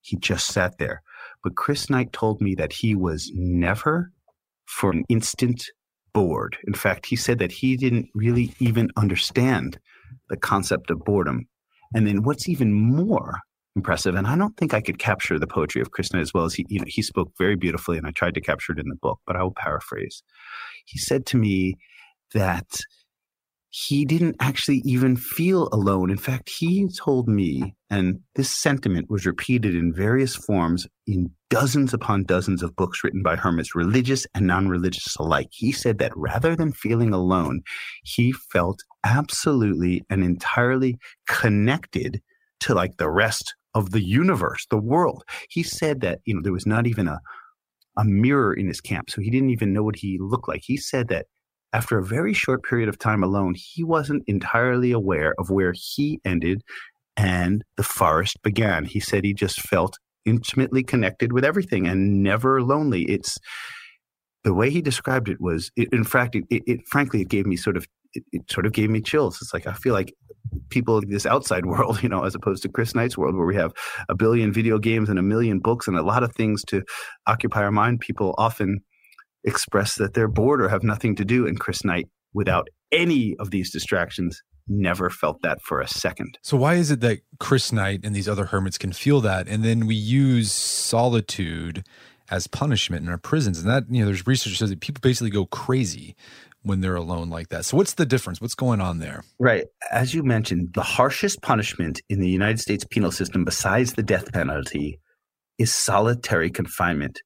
[0.00, 1.02] He just sat there.
[1.44, 4.12] But Chris Knight told me that he was never
[4.64, 5.70] for an instant
[6.16, 6.56] bored.
[6.66, 9.78] In fact, he said that he didn't really even understand
[10.30, 11.46] the concept of boredom
[11.94, 13.40] and then what's even more
[13.76, 16.46] impressive, and I don't think I could capture the poetry of Chris Knight as well
[16.46, 18.88] as he, you know, he spoke very beautifully, and I tried to capture it in
[18.88, 20.22] the book, but I will paraphrase.
[20.86, 21.76] He said to me
[22.32, 22.80] that
[23.78, 26.08] he didn't actually even feel alone.
[26.08, 31.92] In fact, he told me, and this sentiment was repeated in various forms in dozens
[31.92, 35.48] upon dozens of books written by hermits, religious and non religious alike.
[35.50, 37.60] He said that rather than feeling alone,
[38.02, 40.96] he felt absolutely and entirely
[41.28, 42.22] connected
[42.60, 45.22] to like the rest of the universe, the world.
[45.50, 47.20] He said that, you know, there was not even a,
[47.98, 50.62] a mirror in his camp, so he didn't even know what he looked like.
[50.64, 51.26] He said that
[51.76, 56.18] after a very short period of time alone, he wasn't entirely aware of where he
[56.24, 56.62] ended
[57.18, 58.86] and the forest began.
[58.86, 63.02] He said he just felt intimately connected with everything and never lonely.
[63.02, 63.36] It's
[64.42, 67.44] the way he described it was, it, in fact, it, it, it, frankly, it gave
[67.44, 69.38] me sort of, it, sort of gave me chills.
[69.42, 70.14] It's like I feel like
[70.70, 73.56] people in this outside world, you know, as opposed to Chris Knight's world, where we
[73.56, 73.74] have
[74.08, 76.82] a billion video games and a million books and a lot of things to
[77.26, 78.00] occupy our mind.
[78.00, 78.80] People often
[79.46, 81.46] express that they're bored or have nothing to do.
[81.46, 86.38] And Chris Knight, without any of these distractions, never felt that for a second.
[86.42, 89.64] So why is it that Chris Knight and these other hermits can feel that, and
[89.64, 91.84] then we use solitude
[92.28, 93.60] as punishment in our prisons?
[93.60, 96.16] And that you know, there's research that says that people basically go crazy
[96.62, 97.64] when they're alone like that.
[97.64, 98.40] So what's the difference?
[98.40, 99.22] What's going on there?
[99.38, 99.66] Right.
[99.92, 104.32] As you mentioned, the harshest punishment in the United States penal system besides the death
[104.32, 104.98] penalty
[105.58, 107.20] is solitary confinement.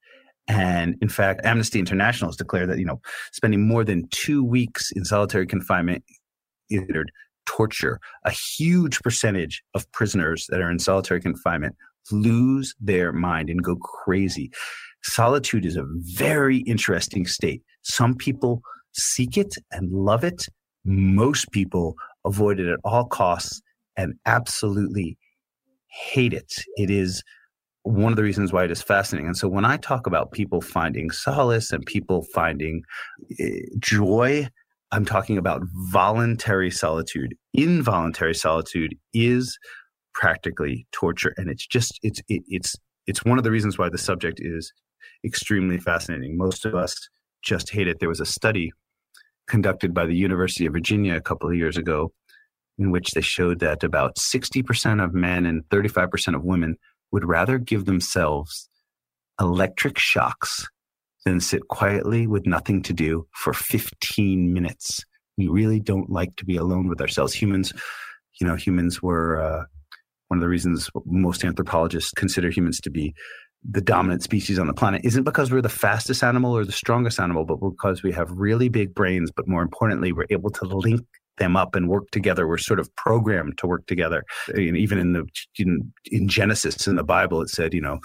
[0.50, 4.90] And in fact, Amnesty International has declared that, you know, spending more than two weeks
[4.90, 6.02] in solitary confinement
[6.70, 6.82] is
[7.46, 8.00] torture.
[8.24, 11.76] A huge percentage of prisoners that are in solitary confinement
[12.10, 14.50] lose their mind and go crazy.
[15.04, 15.86] Solitude is a
[16.16, 17.62] very interesting state.
[17.82, 18.60] Some people
[18.92, 20.46] seek it and love it.
[20.84, 21.94] Most people
[22.24, 23.62] avoid it at all costs
[23.96, 25.16] and absolutely
[25.86, 26.52] hate it.
[26.76, 27.22] It is
[27.82, 29.26] one of the reasons why it is fascinating.
[29.26, 32.82] And so when I talk about people finding solace and people finding
[33.40, 33.44] uh,
[33.78, 34.48] joy,
[34.92, 37.34] I'm talking about voluntary solitude.
[37.54, 39.58] Involuntary solitude is
[40.14, 42.76] practically torture, and it's just it's it, it's
[43.06, 44.72] it's one of the reasons why the subject is
[45.24, 46.36] extremely fascinating.
[46.36, 47.08] Most of us
[47.42, 48.00] just hate it.
[48.00, 48.72] There was a study
[49.48, 52.12] conducted by the University of Virginia a couple of years ago
[52.78, 56.76] in which they showed that about 60% of men and 35% of women
[57.12, 58.68] would rather give themselves
[59.40, 60.66] electric shocks
[61.24, 65.04] than sit quietly with nothing to do for 15 minutes.
[65.36, 67.34] We really don't like to be alone with ourselves.
[67.34, 67.72] Humans,
[68.40, 69.64] you know, humans were uh,
[70.28, 73.14] one of the reasons most anthropologists consider humans to be
[73.68, 77.20] the dominant species on the planet isn't because we're the fastest animal or the strongest
[77.20, 79.30] animal, but because we have really big brains.
[79.30, 81.04] But more importantly, we're able to link
[81.40, 82.46] them up and work together.
[82.46, 84.22] We're sort of programmed to work together.
[84.48, 85.26] And even in the
[85.58, 87.98] in, in Genesis in the Bible, it said, you know,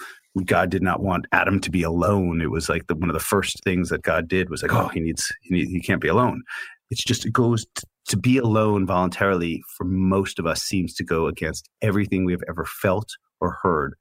[0.44, 2.40] God did not want Adam to be alone.
[2.40, 4.88] It was like the, one of the first things that God did was like, oh,
[4.88, 6.42] he needs he, need, he can't be alone.
[6.90, 7.64] It's just it goes
[8.08, 12.44] to be alone voluntarily for most of us seems to go against everything we have
[12.48, 13.10] ever felt
[13.40, 13.94] or heard.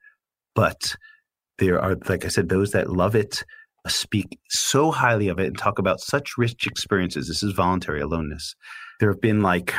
[0.56, 0.96] But
[1.58, 3.44] there are, like I said, those that love it
[3.88, 7.28] speak so highly of it and talk about such rich experiences.
[7.28, 8.56] This is voluntary aloneness
[9.00, 9.74] there have been like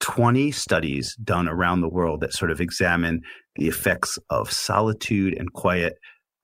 [0.00, 3.20] 20 studies done around the world that sort of examine
[3.56, 5.94] the effects of solitude and quiet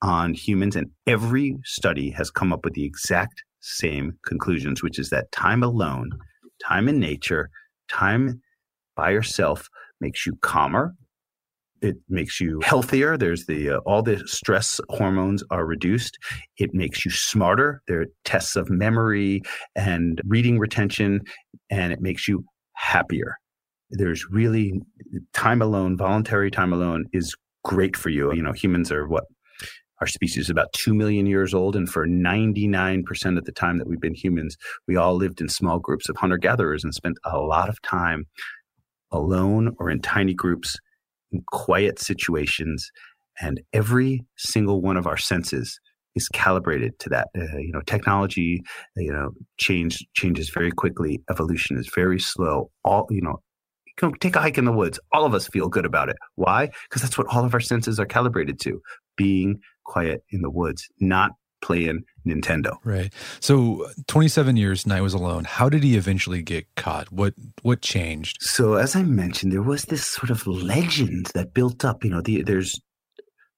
[0.02, 0.76] on humans.
[0.76, 5.62] And every study has come up with the exact same conclusions, which is that time
[5.62, 6.10] alone,
[6.62, 7.48] time in nature,
[7.88, 8.40] time
[8.96, 9.68] by yourself
[10.00, 10.94] makes you calmer.
[11.84, 13.18] It makes you healthier.
[13.18, 16.16] There's the uh, all the stress hormones are reduced.
[16.56, 17.82] It makes you smarter.
[17.86, 19.42] There are tests of memory
[19.76, 21.20] and reading retention,
[21.70, 23.36] and it makes you happier.
[23.90, 24.80] There's really
[25.34, 28.32] time alone, voluntary time alone is great for you.
[28.32, 29.24] You know, humans are what
[30.00, 31.76] our species is about 2 million years old.
[31.76, 34.56] And for 99% of the time that we've been humans,
[34.88, 38.24] we all lived in small groups of hunter gatherers and spent a lot of time
[39.12, 40.78] alone or in tiny groups
[41.46, 42.90] quiet situations.
[43.40, 45.80] And every single one of our senses
[46.14, 47.28] is calibrated to that.
[47.36, 48.62] Uh, you know, technology,
[48.96, 51.20] you know, change changes very quickly.
[51.30, 52.70] Evolution is very slow.
[52.84, 53.40] All you know,
[53.98, 55.00] go take a hike in the woods.
[55.12, 56.16] All of us feel good about it.
[56.36, 56.70] Why?
[56.88, 58.80] Because that's what all of our senses are calibrated to
[59.16, 61.32] being quiet in the woods, not
[61.64, 62.76] playing Nintendo.
[62.84, 63.12] Right.
[63.40, 65.44] So 27 years Knight was alone.
[65.44, 67.10] How did he eventually get caught?
[67.10, 68.36] What what changed?
[68.40, 72.04] So as I mentioned, there was this sort of legend that built up.
[72.04, 72.78] You know, the, there's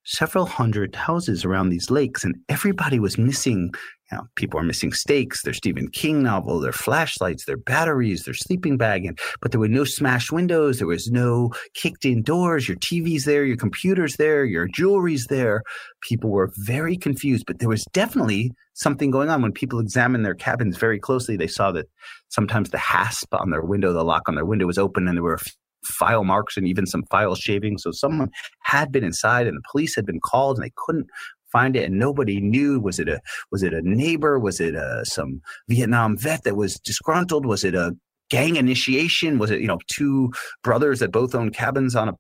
[0.05, 3.73] several hundred houses around these lakes, and everybody was missing
[4.11, 8.35] you know, people are missing stakes, their Stephen King novel, their flashlights, their batteries, their
[8.35, 12.69] sleeping bag, and but there were no smashed windows, there was no kicked in doors,
[12.69, 15.63] your TV's there, your computer's there, your jewelry's there.
[16.03, 19.43] People were very confused, but there was definitely something going on.
[19.43, 21.87] When people examined their cabins very closely, they saw that
[22.29, 25.25] sometimes the hasp on their window, the lock on their window was open, and there
[25.25, 25.41] were
[25.87, 27.83] file marks and even some file shavings.
[27.83, 28.31] So someone
[28.63, 31.07] had been inside and the police had been called and they couldn't
[31.51, 32.81] find it and nobody knew.
[32.81, 33.21] Was it a
[33.51, 34.39] was it a neighbor?
[34.39, 37.47] Was it a, some vietnam vet that was disgruntled?
[37.47, 37.97] Was it a
[38.31, 39.39] gang initiation?
[39.39, 40.33] Was it you know two
[40.63, 42.15] brothers that both owned cabins on a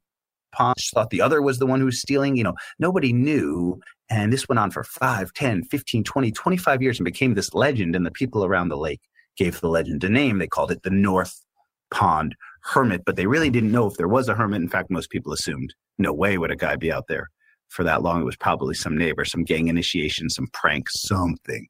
[0.53, 0.77] pond?
[0.95, 3.81] Thought the other was the one who was stealing you know nobody knew.
[4.09, 7.97] And this went on for 5 10 15 20 25 years and became this legend.
[7.97, 9.01] And the people around the lake
[9.37, 10.39] gave the legend a name.
[10.39, 11.45] They called it the north
[11.91, 13.03] pond hermit.
[13.05, 14.63] But they really didn't know if there was a hermit.
[14.63, 17.31] In fact most people assumed no way would a guy be out there
[17.69, 18.21] for that long.
[18.21, 21.67] It was probably some neighbor, some gang initiation, some prank, something.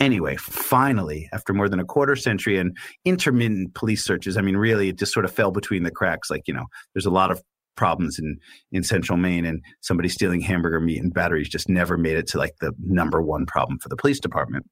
[0.00, 4.90] Anyway, finally, after more than a quarter century and intermittent police searches, I mean, really,
[4.90, 6.30] it just sort of fell between the cracks.
[6.30, 7.42] Like, you know, there's a lot of
[7.76, 8.36] problems in,
[8.72, 12.38] in central Maine, and somebody stealing hamburger meat and batteries just never made it to
[12.38, 14.66] like the number one problem for the police department.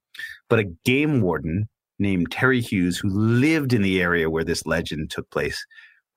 [0.49, 1.67] But a game warden
[1.99, 5.65] named Terry Hughes, who lived in the area where this legend took place,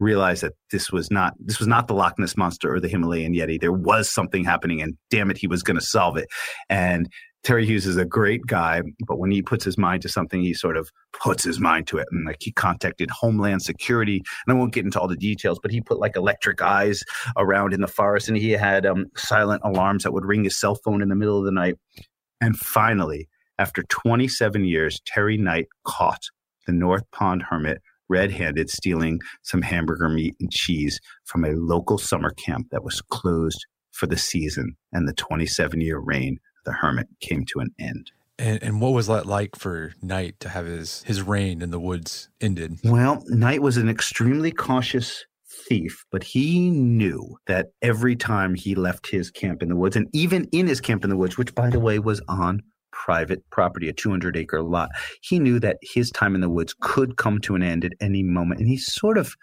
[0.00, 3.34] realized that this was not this was not the Loch Ness monster or the Himalayan
[3.34, 3.60] Yeti.
[3.60, 6.28] There was something happening, and damn it, he was going to solve it.
[6.68, 7.08] And
[7.42, 10.52] Terry Hughes is a great guy, but when he puts his mind to something, he
[10.52, 12.06] sort of puts his mind to it.
[12.10, 15.70] And like he contacted Homeland Security, and I won't get into all the details, but
[15.70, 17.02] he put like electric eyes
[17.38, 20.76] around in the forest, and he had um, silent alarms that would ring his cell
[20.84, 21.76] phone in the middle of the night.
[22.42, 23.28] And finally,
[23.58, 26.22] after 27 years, Terry Knight caught
[26.66, 27.80] the North Pond Hermit
[28.10, 33.00] red handed stealing some hamburger meat and cheese from a local summer camp that was
[33.10, 37.70] closed for the season, and the 27 year reign of the hermit came to an
[37.78, 38.10] end.
[38.38, 41.80] And, and, what was that like for Knight to have his, his reign in the
[41.80, 42.78] woods ended?
[42.82, 45.26] Well, Knight was an extremely cautious
[45.68, 50.08] thief, but he knew that every time he left his camp in the woods, and
[50.14, 52.62] even in his camp in the woods, which by the way was on
[53.04, 54.90] private property, a 200 acre lot.
[55.22, 58.22] He knew that his time in the woods could come to an end at any
[58.22, 58.60] moment.
[58.60, 59.34] And he sort of,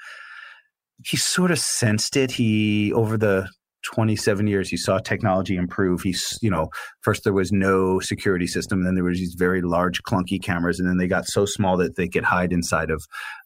[1.05, 2.31] he sort of sensed it.
[2.31, 3.49] He, over the
[3.83, 6.01] 27 years, he saw technology improve.
[6.01, 6.67] He's, you know,
[7.01, 10.87] first there was no security system, then there was these very large, clunky cameras, and
[10.87, 13.03] then they got so small that they could hide inside of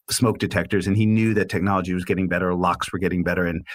[0.09, 0.87] smoke detectors.
[0.87, 3.65] And he knew that technology was getting better, locks were getting better, and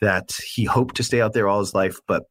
[0.00, 1.98] that he hoped to stay out there all his life.
[2.06, 2.24] But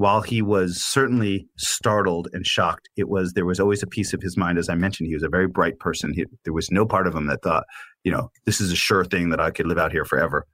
[0.00, 4.22] while he was certainly startled and shocked, it was there was always a piece of
[4.22, 4.56] his mind.
[4.56, 6.14] As I mentioned, he was a very bright person.
[6.14, 7.64] He, there was no part of him that thought,
[8.02, 10.46] you know, this is a sure thing that I could live out here forever.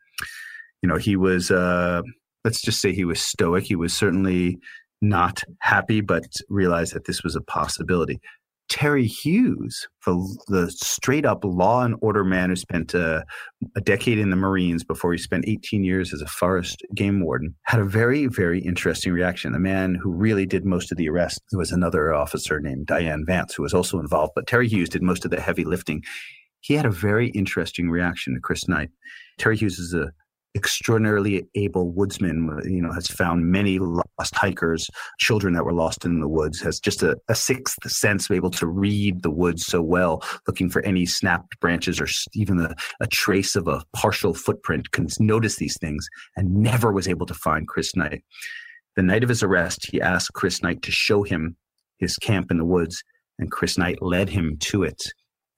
[0.83, 1.53] You know, he was.
[1.53, 2.03] Uh,
[2.45, 3.63] let's just say he was stoic.
[3.63, 4.59] He was certainly
[5.01, 8.19] not happy, but realized that this was a possibility.
[8.69, 13.23] Terry Hughes, the, the straight up law and order man who spent a, uh,
[13.77, 17.55] a, decade in the Marines before he spent 18 years as a forest game warden,
[17.63, 19.53] had a very, very interesting reaction.
[19.53, 23.55] The man who really did most of the arrest was another officer named Diane Vance,
[23.55, 26.03] who was also involved, but Terry Hughes did most of the heavy lifting.
[26.61, 28.91] He had a very interesting reaction to Chris Knight.
[29.39, 30.11] Terry Hughes is a
[30.57, 34.89] extraordinarily able woodsman, uh, you know, has found many lost hikers,
[35.19, 38.51] children that were lost in the woods, has just a, a sixth sense of able
[38.51, 43.07] to read the woods so well, looking for any snapped branches or even a, a
[43.07, 47.69] trace of a partial footprint, can notice these things and never was able to find
[47.69, 48.25] Chris Knight.
[48.97, 51.55] The night of his arrest, he asked Chris Knight to show him
[51.99, 53.05] his camp in the woods,
[53.39, 55.03] and Chris Knight led him to it.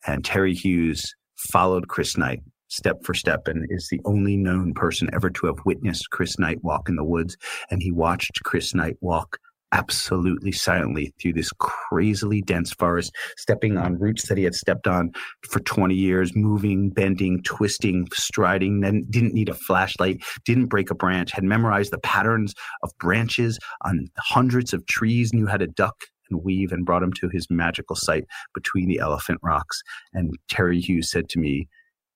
[0.06, 5.10] And Terry Hughes followed Chris Knight step for step and is the only known person
[5.12, 7.36] ever to have witnessed Chris Knight walk in the woods.
[7.70, 9.38] And he watched Chris Knight walk
[9.72, 15.12] absolutely silently through this crazily dense forest, stepping on roots that he had stepped on
[15.42, 20.94] for 20 years, moving, bending, twisting, striding, then didn't need a flashlight, didn't break a
[20.94, 25.96] branch, had memorized the patterns of branches on hundreds of trees, knew how to duck
[26.30, 29.82] and weave, and brought him to his magical site between the elephant rocks.
[30.12, 31.68] And Terry Hughes said to me,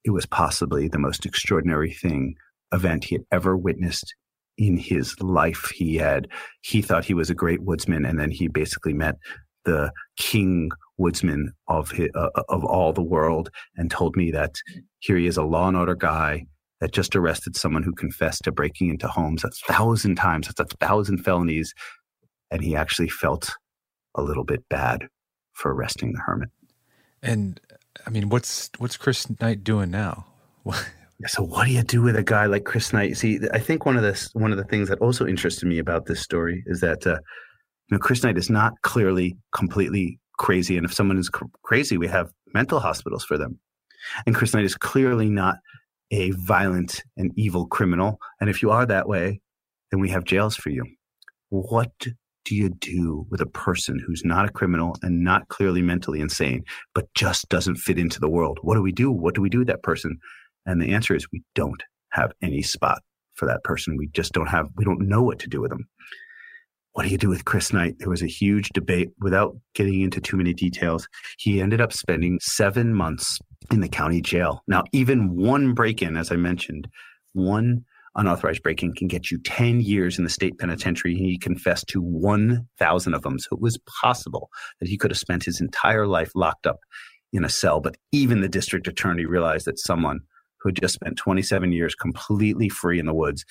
[0.05, 2.35] it was possibly the most extraordinary thing
[2.73, 4.15] event he had ever witnessed
[4.59, 5.71] in his life.
[5.75, 6.29] He had
[6.63, 9.17] he thought he was a great woodsman, and then he basically met
[9.65, 14.55] the king woodsman of his, uh, of all the world, and told me that
[14.99, 16.47] here he is, a law and order guy
[16.81, 20.49] that just arrested someone who confessed to breaking into homes a thousand times.
[20.49, 21.73] That's a thousand felonies,
[22.51, 23.51] and he actually felt
[24.15, 25.09] a little bit bad
[25.53, 26.51] for arresting the hermit.
[27.23, 27.61] And
[28.07, 30.27] I mean, what's what's Chris Knight doing now?
[31.27, 33.17] so what do you do with a guy like Chris Knight?
[33.17, 36.07] See, I think one of the one of the things that also interested me about
[36.07, 37.19] this story is that uh,
[37.89, 41.99] you know Chris Knight is not clearly completely crazy, and if someone is cr- crazy,
[41.99, 43.59] we have mental hospitals for them.
[44.27, 45.57] And Chris Knight is clearly not
[46.11, 49.41] a violent and evil criminal, and if you are that way,
[49.91, 50.85] then we have jails for you.
[51.51, 51.93] What
[52.45, 56.65] do you do with a person who's not a criminal and not clearly mentally insane,
[56.95, 58.59] but just doesn't fit into the world?
[58.63, 59.11] What do we do?
[59.11, 60.19] What do we do with that person?
[60.67, 63.03] And the answer is we don't have any spot
[63.35, 63.97] for that person.
[63.97, 65.89] We just don't have, we don't know what to do with them.
[66.93, 67.97] What do you do with Chris Knight?
[67.99, 71.09] There was a huge debate without getting into too many details.
[71.39, 73.39] He ended up spending seven months
[73.71, 74.63] in the county jail.
[74.67, 76.89] Now, even one break in, as I mentioned,
[77.33, 77.85] one
[78.15, 81.15] unauthorized break-in can get you 10 years in the state penitentiary.
[81.15, 83.39] He confessed to 1,000 of them.
[83.39, 84.51] So it was possible
[84.81, 86.81] that he could have spent his entire life locked up
[87.33, 87.81] in a cell.
[87.81, 90.21] But even the district attorney realized that someone
[90.61, 93.45] who had just spent 27 years completely free in the woods,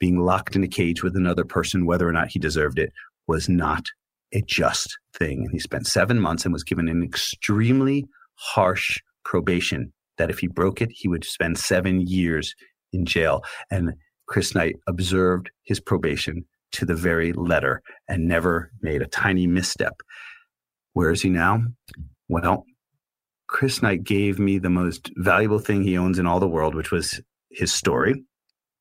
[0.00, 2.92] being locked in a cage with another person, whether or not he deserved it,
[3.26, 3.86] was not
[4.32, 5.42] a just thing.
[5.42, 10.48] And he spent seven months and was given an extremely harsh probation that if he
[10.48, 12.54] broke it, he would spend seven years
[12.92, 13.42] in jail.
[13.70, 13.94] And
[14.26, 20.00] Chris Knight observed his probation to the very letter and never made a tiny misstep.
[20.92, 21.62] Where is he now?
[22.28, 22.64] Well,
[23.46, 26.90] Chris Knight gave me the most valuable thing he owns in all the world, which
[26.90, 27.20] was
[27.50, 28.24] his story.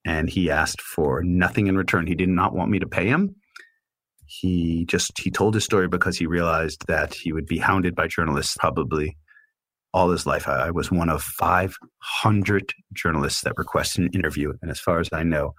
[0.03, 2.07] And he asked for nothing in return.
[2.07, 3.35] He did not want me to pay him.
[4.27, 8.07] He just he told his story because he realized that he would be hounded by
[8.07, 9.17] journalists probably
[9.95, 10.45] all his life.
[10.45, 14.51] I, was one of 500 journalists that requested an interview.
[14.61, 15.55] And as far as I know,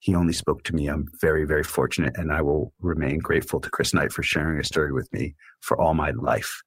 [0.00, 0.88] he only spoke to me.
[0.88, 4.64] I'm very, very fortunate, and I will remain grateful to Chris Knight for sharing a
[4.64, 6.62] story with me for all my life.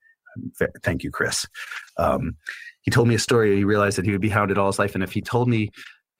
[0.81, 1.45] Thank you, Chris.
[1.97, 2.37] Um,
[2.83, 3.57] he told me a story.
[3.57, 5.69] He realized that he would be hounded all his life, and if he told me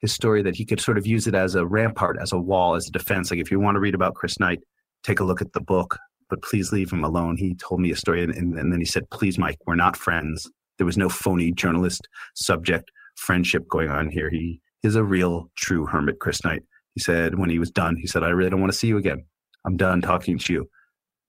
[0.00, 2.74] his story, that he could sort of use it as a rampart, as a wall,
[2.74, 3.30] as a defense.
[3.30, 4.60] Like if you want to read about Chris Knight,
[5.02, 5.98] take a look at the book,
[6.28, 7.38] but please leave him alone.
[7.38, 10.46] He told me a story, and, and then he said, "Please, Mike, we're not friends.
[10.78, 14.30] There was no phony journalist subject friendship going on here.
[14.30, 16.62] He is a real, true hermit, Chris Knight."
[16.94, 18.96] He said when he was done, he said, "I really don't want to see you
[18.96, 19.24] again.
[19.66, 20.70] I'm done talking to you."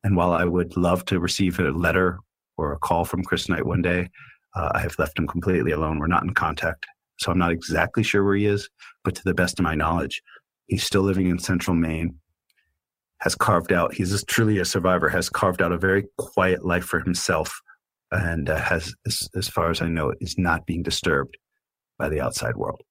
[0.03, 2.19] And while I would love to receive a letter
[2.59, 4.09] or a call from Chris Knight one day.
[4.55, 5.97] Uh, I have left him completely alone.
[5.97, 6.85] We're not in contact.
[7.17, 8.69] So I'm not exactly sure where he is,
[9.03, 10.21] but to the best of my knowledge,
[10.67, 12.15] he's still living in central Maine,
[13.21, 16.99] has carved out, he's truly a survivor, has carved out a very quiet life for
[16.99, 17.61] himself,
[18.11, 21.37] and uh, has, as, as far as I know, is not being disturbed
[21.97, 22.81] by the outside world.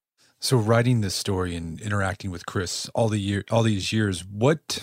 [0.40, 4.82] So, writing this story and interacting with Chris all the year, all these years, what,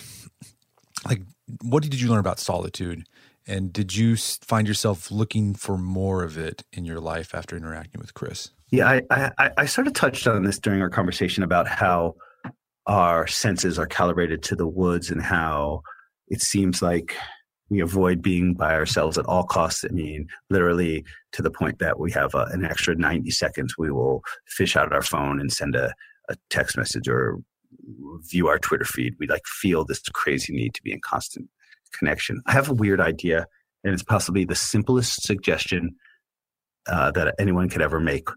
[1.06, 1.22] like,
[1.62, 3.04] what did you learn about solitude
[3.46, 8.00] and did you find yourself looking for more of it in your life after interacting
[8.00, 8.50] with Chris?
[8.72, 12.16] Yeah, I, I, I sort of touched on this during our conversation about how
[12.86, 15.82] our senses are calibrated to the woods and how
[16.28, 17.16] it seems like
[17.68, 19.84] we avoid being by ourselves at all costs.
[19.84, 23.90] I mean, literally to the point that we have a, an extra 90 seconds, we
[23.90, 25.92] will fish out our phone and send a,
[26.28, 27.38] a text message or
[28.30, 29.14] view our Twitter feed.
[29.18, 31.48] We like feel this crazy need to be in constant
[31.98, 32.42] connection.
[32.46, 33.46] I have a weird idea,
[33.84, 35.96] and it's possibly the simplest suggestion
[36.86, 38.28] uh, that anyone could ever make.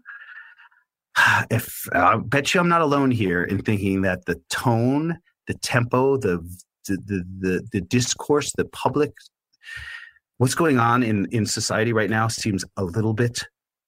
[1.50, 6.16] If I bet you I'm not alone here in thinking that the tone, the tempo,
[6.16, 6.40] the
[6.86, 9.12] the the, the, the discourse, the public,
[10.38, 13.40] what's going on in in society right now seems a little bit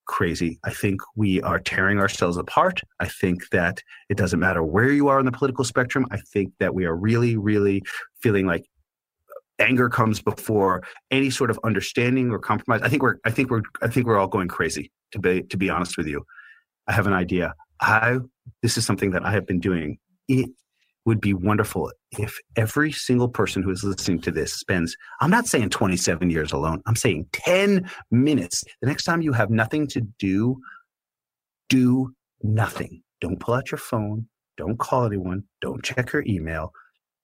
[0.06, 0.58] crazy.
[0.64, 2.80] I think we are tearing ourselves apart.
[3.00, 6.06] I think that it doesn't matter where you are on the political spectrum.
[6.10, 7.82] I think that we are really, really
[8.20, 8.66] feeling like
[9.58, 12.82] anger comes before any sort of understanding or compromise.
[12.82, 14.90] I think we're I think we're I think we're all going crazy.
[15.12, 16.24] to be to be honest with you.
[16.88, 17.54] I have an idea.
[17.80, 18.18] I
[18.62, 19.98] this is something that I have been doing.
[21.04, 25.46] Would be wonderful if every single person who is listening to this spends, I'm not
[25.46, 28.62] saying 27 years alone, I'm saying 10 minutes.
[28.80, 30.60] The next time you have nothing to do,
[31.68, 33.02] do nothing.
[33.20, 34.28] Don't pull out your phone.
[34.56, 35.44] Don't call anyone.
[35.60, 36.72] Don't check your email.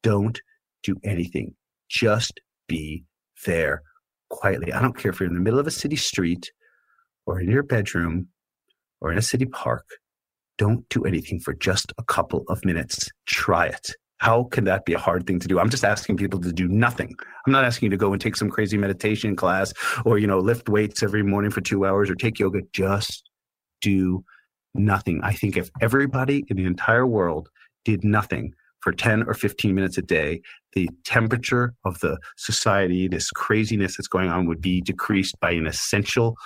[0.02, 0.40] Don't
[0.82, 1.54] do anything.
[1.88, 3.04] Just be
[3.46, 3.82] there
[4.30, 4.72] quietly.
[4.72, 6.50] I don't care if you're in the middle of a city street
[7.26, 8.28] or in your bedroom
[9.00, 9.86] or in a city park.
[10.58, 13.08] Don't do anything for just a couple of minutes.
[13.26, 13.90] Try it.
[14.18, 15.60] How can that be a hard thing to do?
[15.60, 17.14] I'm just asking people to do nothing.
[17.46, 19.72] I'm not asking you to go and take some crazy meditation class
[20.04, 22.60] or, you know, lift weights every morning for two hours or take yoga.
[22.72, 23.30] Just
[23.80, 24.24] do
[24.74, 25.20] nothing.
[25.22, 27.48] I think if everybody in the entire world
[27.84, 30.40] did nothing for 10 or 15 minutes a day,
[30.72, 35.66] the temperature of the society, this craziness that's going on, would be decreased by an
[35.66, 36.36] essential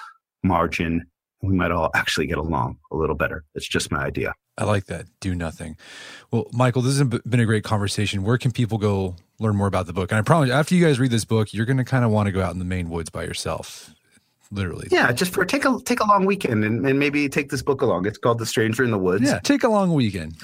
[0.42, 1.06] margin.
[1.42, 3.44] We might all actually get along a little better.
[3.54, 4.32] It's just my idea.
[4.56, 5.06] I like that.
[5.20, 5.76] Do nothing.
[6.30, 8.22] Well, Michael, this has been a great conversation.
[8.22, 10.12] Where can people go learn more about the book?
[10.12, 12.26] And I promise, after you guys read this book, you're going to kind of want
[12.26, 13.92] to go out in the Maine woods by yourself
[14.52, 14.86] literally.
[14.90, 17.80] Yeah, just for take a take a long weekend and, and maybe take this book
[17.80, 18.06] along.
[18.06, 19.24] It's called The Stranger in the Woods.
[19.24, 20.36] Yeah, take a long weekend.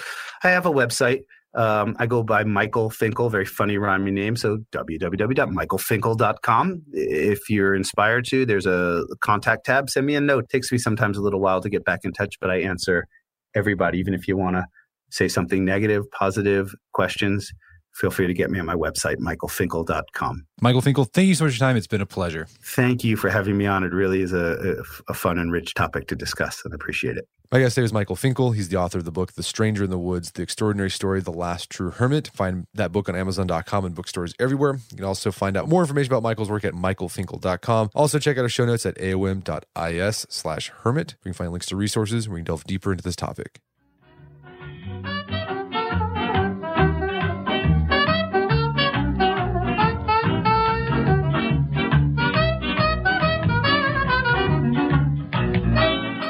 [0.43, 1.25] I have a website.
[1.59, 4.37] Um, I go by Michael Finkel, very funny rhyming name.
[4.37, 6.83] So www.michaelfinkel.com.
[6.93, 9.91] If you're inspired to, there's a contact tab.
[9.91, 10.45] Send me a note.
[10.45, 13.09] It takes me sometimes a little while to get back in touch, but I answer
[13.57, 14.67] everybody, even if you want to
[15.11, 17.51] say something negative, positive, questions
[17.93, 20.47] feel free to get me on my website, michaelfinkel.com.
[20.61, 21.77] Michael Finkel, thank you so much for your time.
[21.77, 22.47] It's been a pleasure.
[22.63, 23.85] Thank you for having me on.
[23.85, 24.77] It really is a,
[25.09, 27.29] a, a fun and rich topic to discuss, and I appreciate it.
[27.51, 28.51] My guest today is Michael Finkel.
[28.51, 31.25] He's the author of the book, The Stranger in the Woods, The Extraordinary Story of
[31.25, 32.29] the Last True Hermit.
[32.35, 34.75] Find that book on Amazon.com and bookstores everywhere.
[34.91, 37.89] You can also find out more information about Michael's work at michaelfinkel.com.
[37.95, 41.17] Also, check out our show notes at aom.is slash hermit.
[41.25, 43.61] We can find links to resources where we can delve deeper into this topic.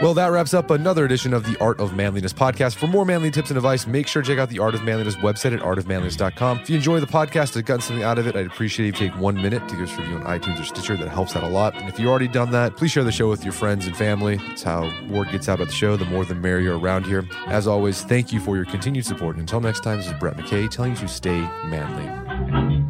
[0.09, 2.77] Well, that wraps up another edition of the Art of Manliness podcast.
[2.77, 5.17] For more manly tips and advice, make sure to check out the Art of Manliness
[5.17, 6.61] website at artofmanliness.com.
[6.61, 9.11] If you enjoy the podcast and gotten something out of it, I'd appreciate if you
[9.11, 10.97] take one minute to give us a review on iTunes or Stitcher.
[10.97, 11.77] That helps out a lot.
[11.77, 14.37] And if you've already done that, please share the show with your friends and family.
[14.37, 15.99] That's how word gets out about the show.
[15.99, 17.29] The more the merrier around here.
[17.47, 19.37] As always, thank you for your continued support.
[19.37, 22.88] And until next time, this is Brett McKay telling you to stay manly.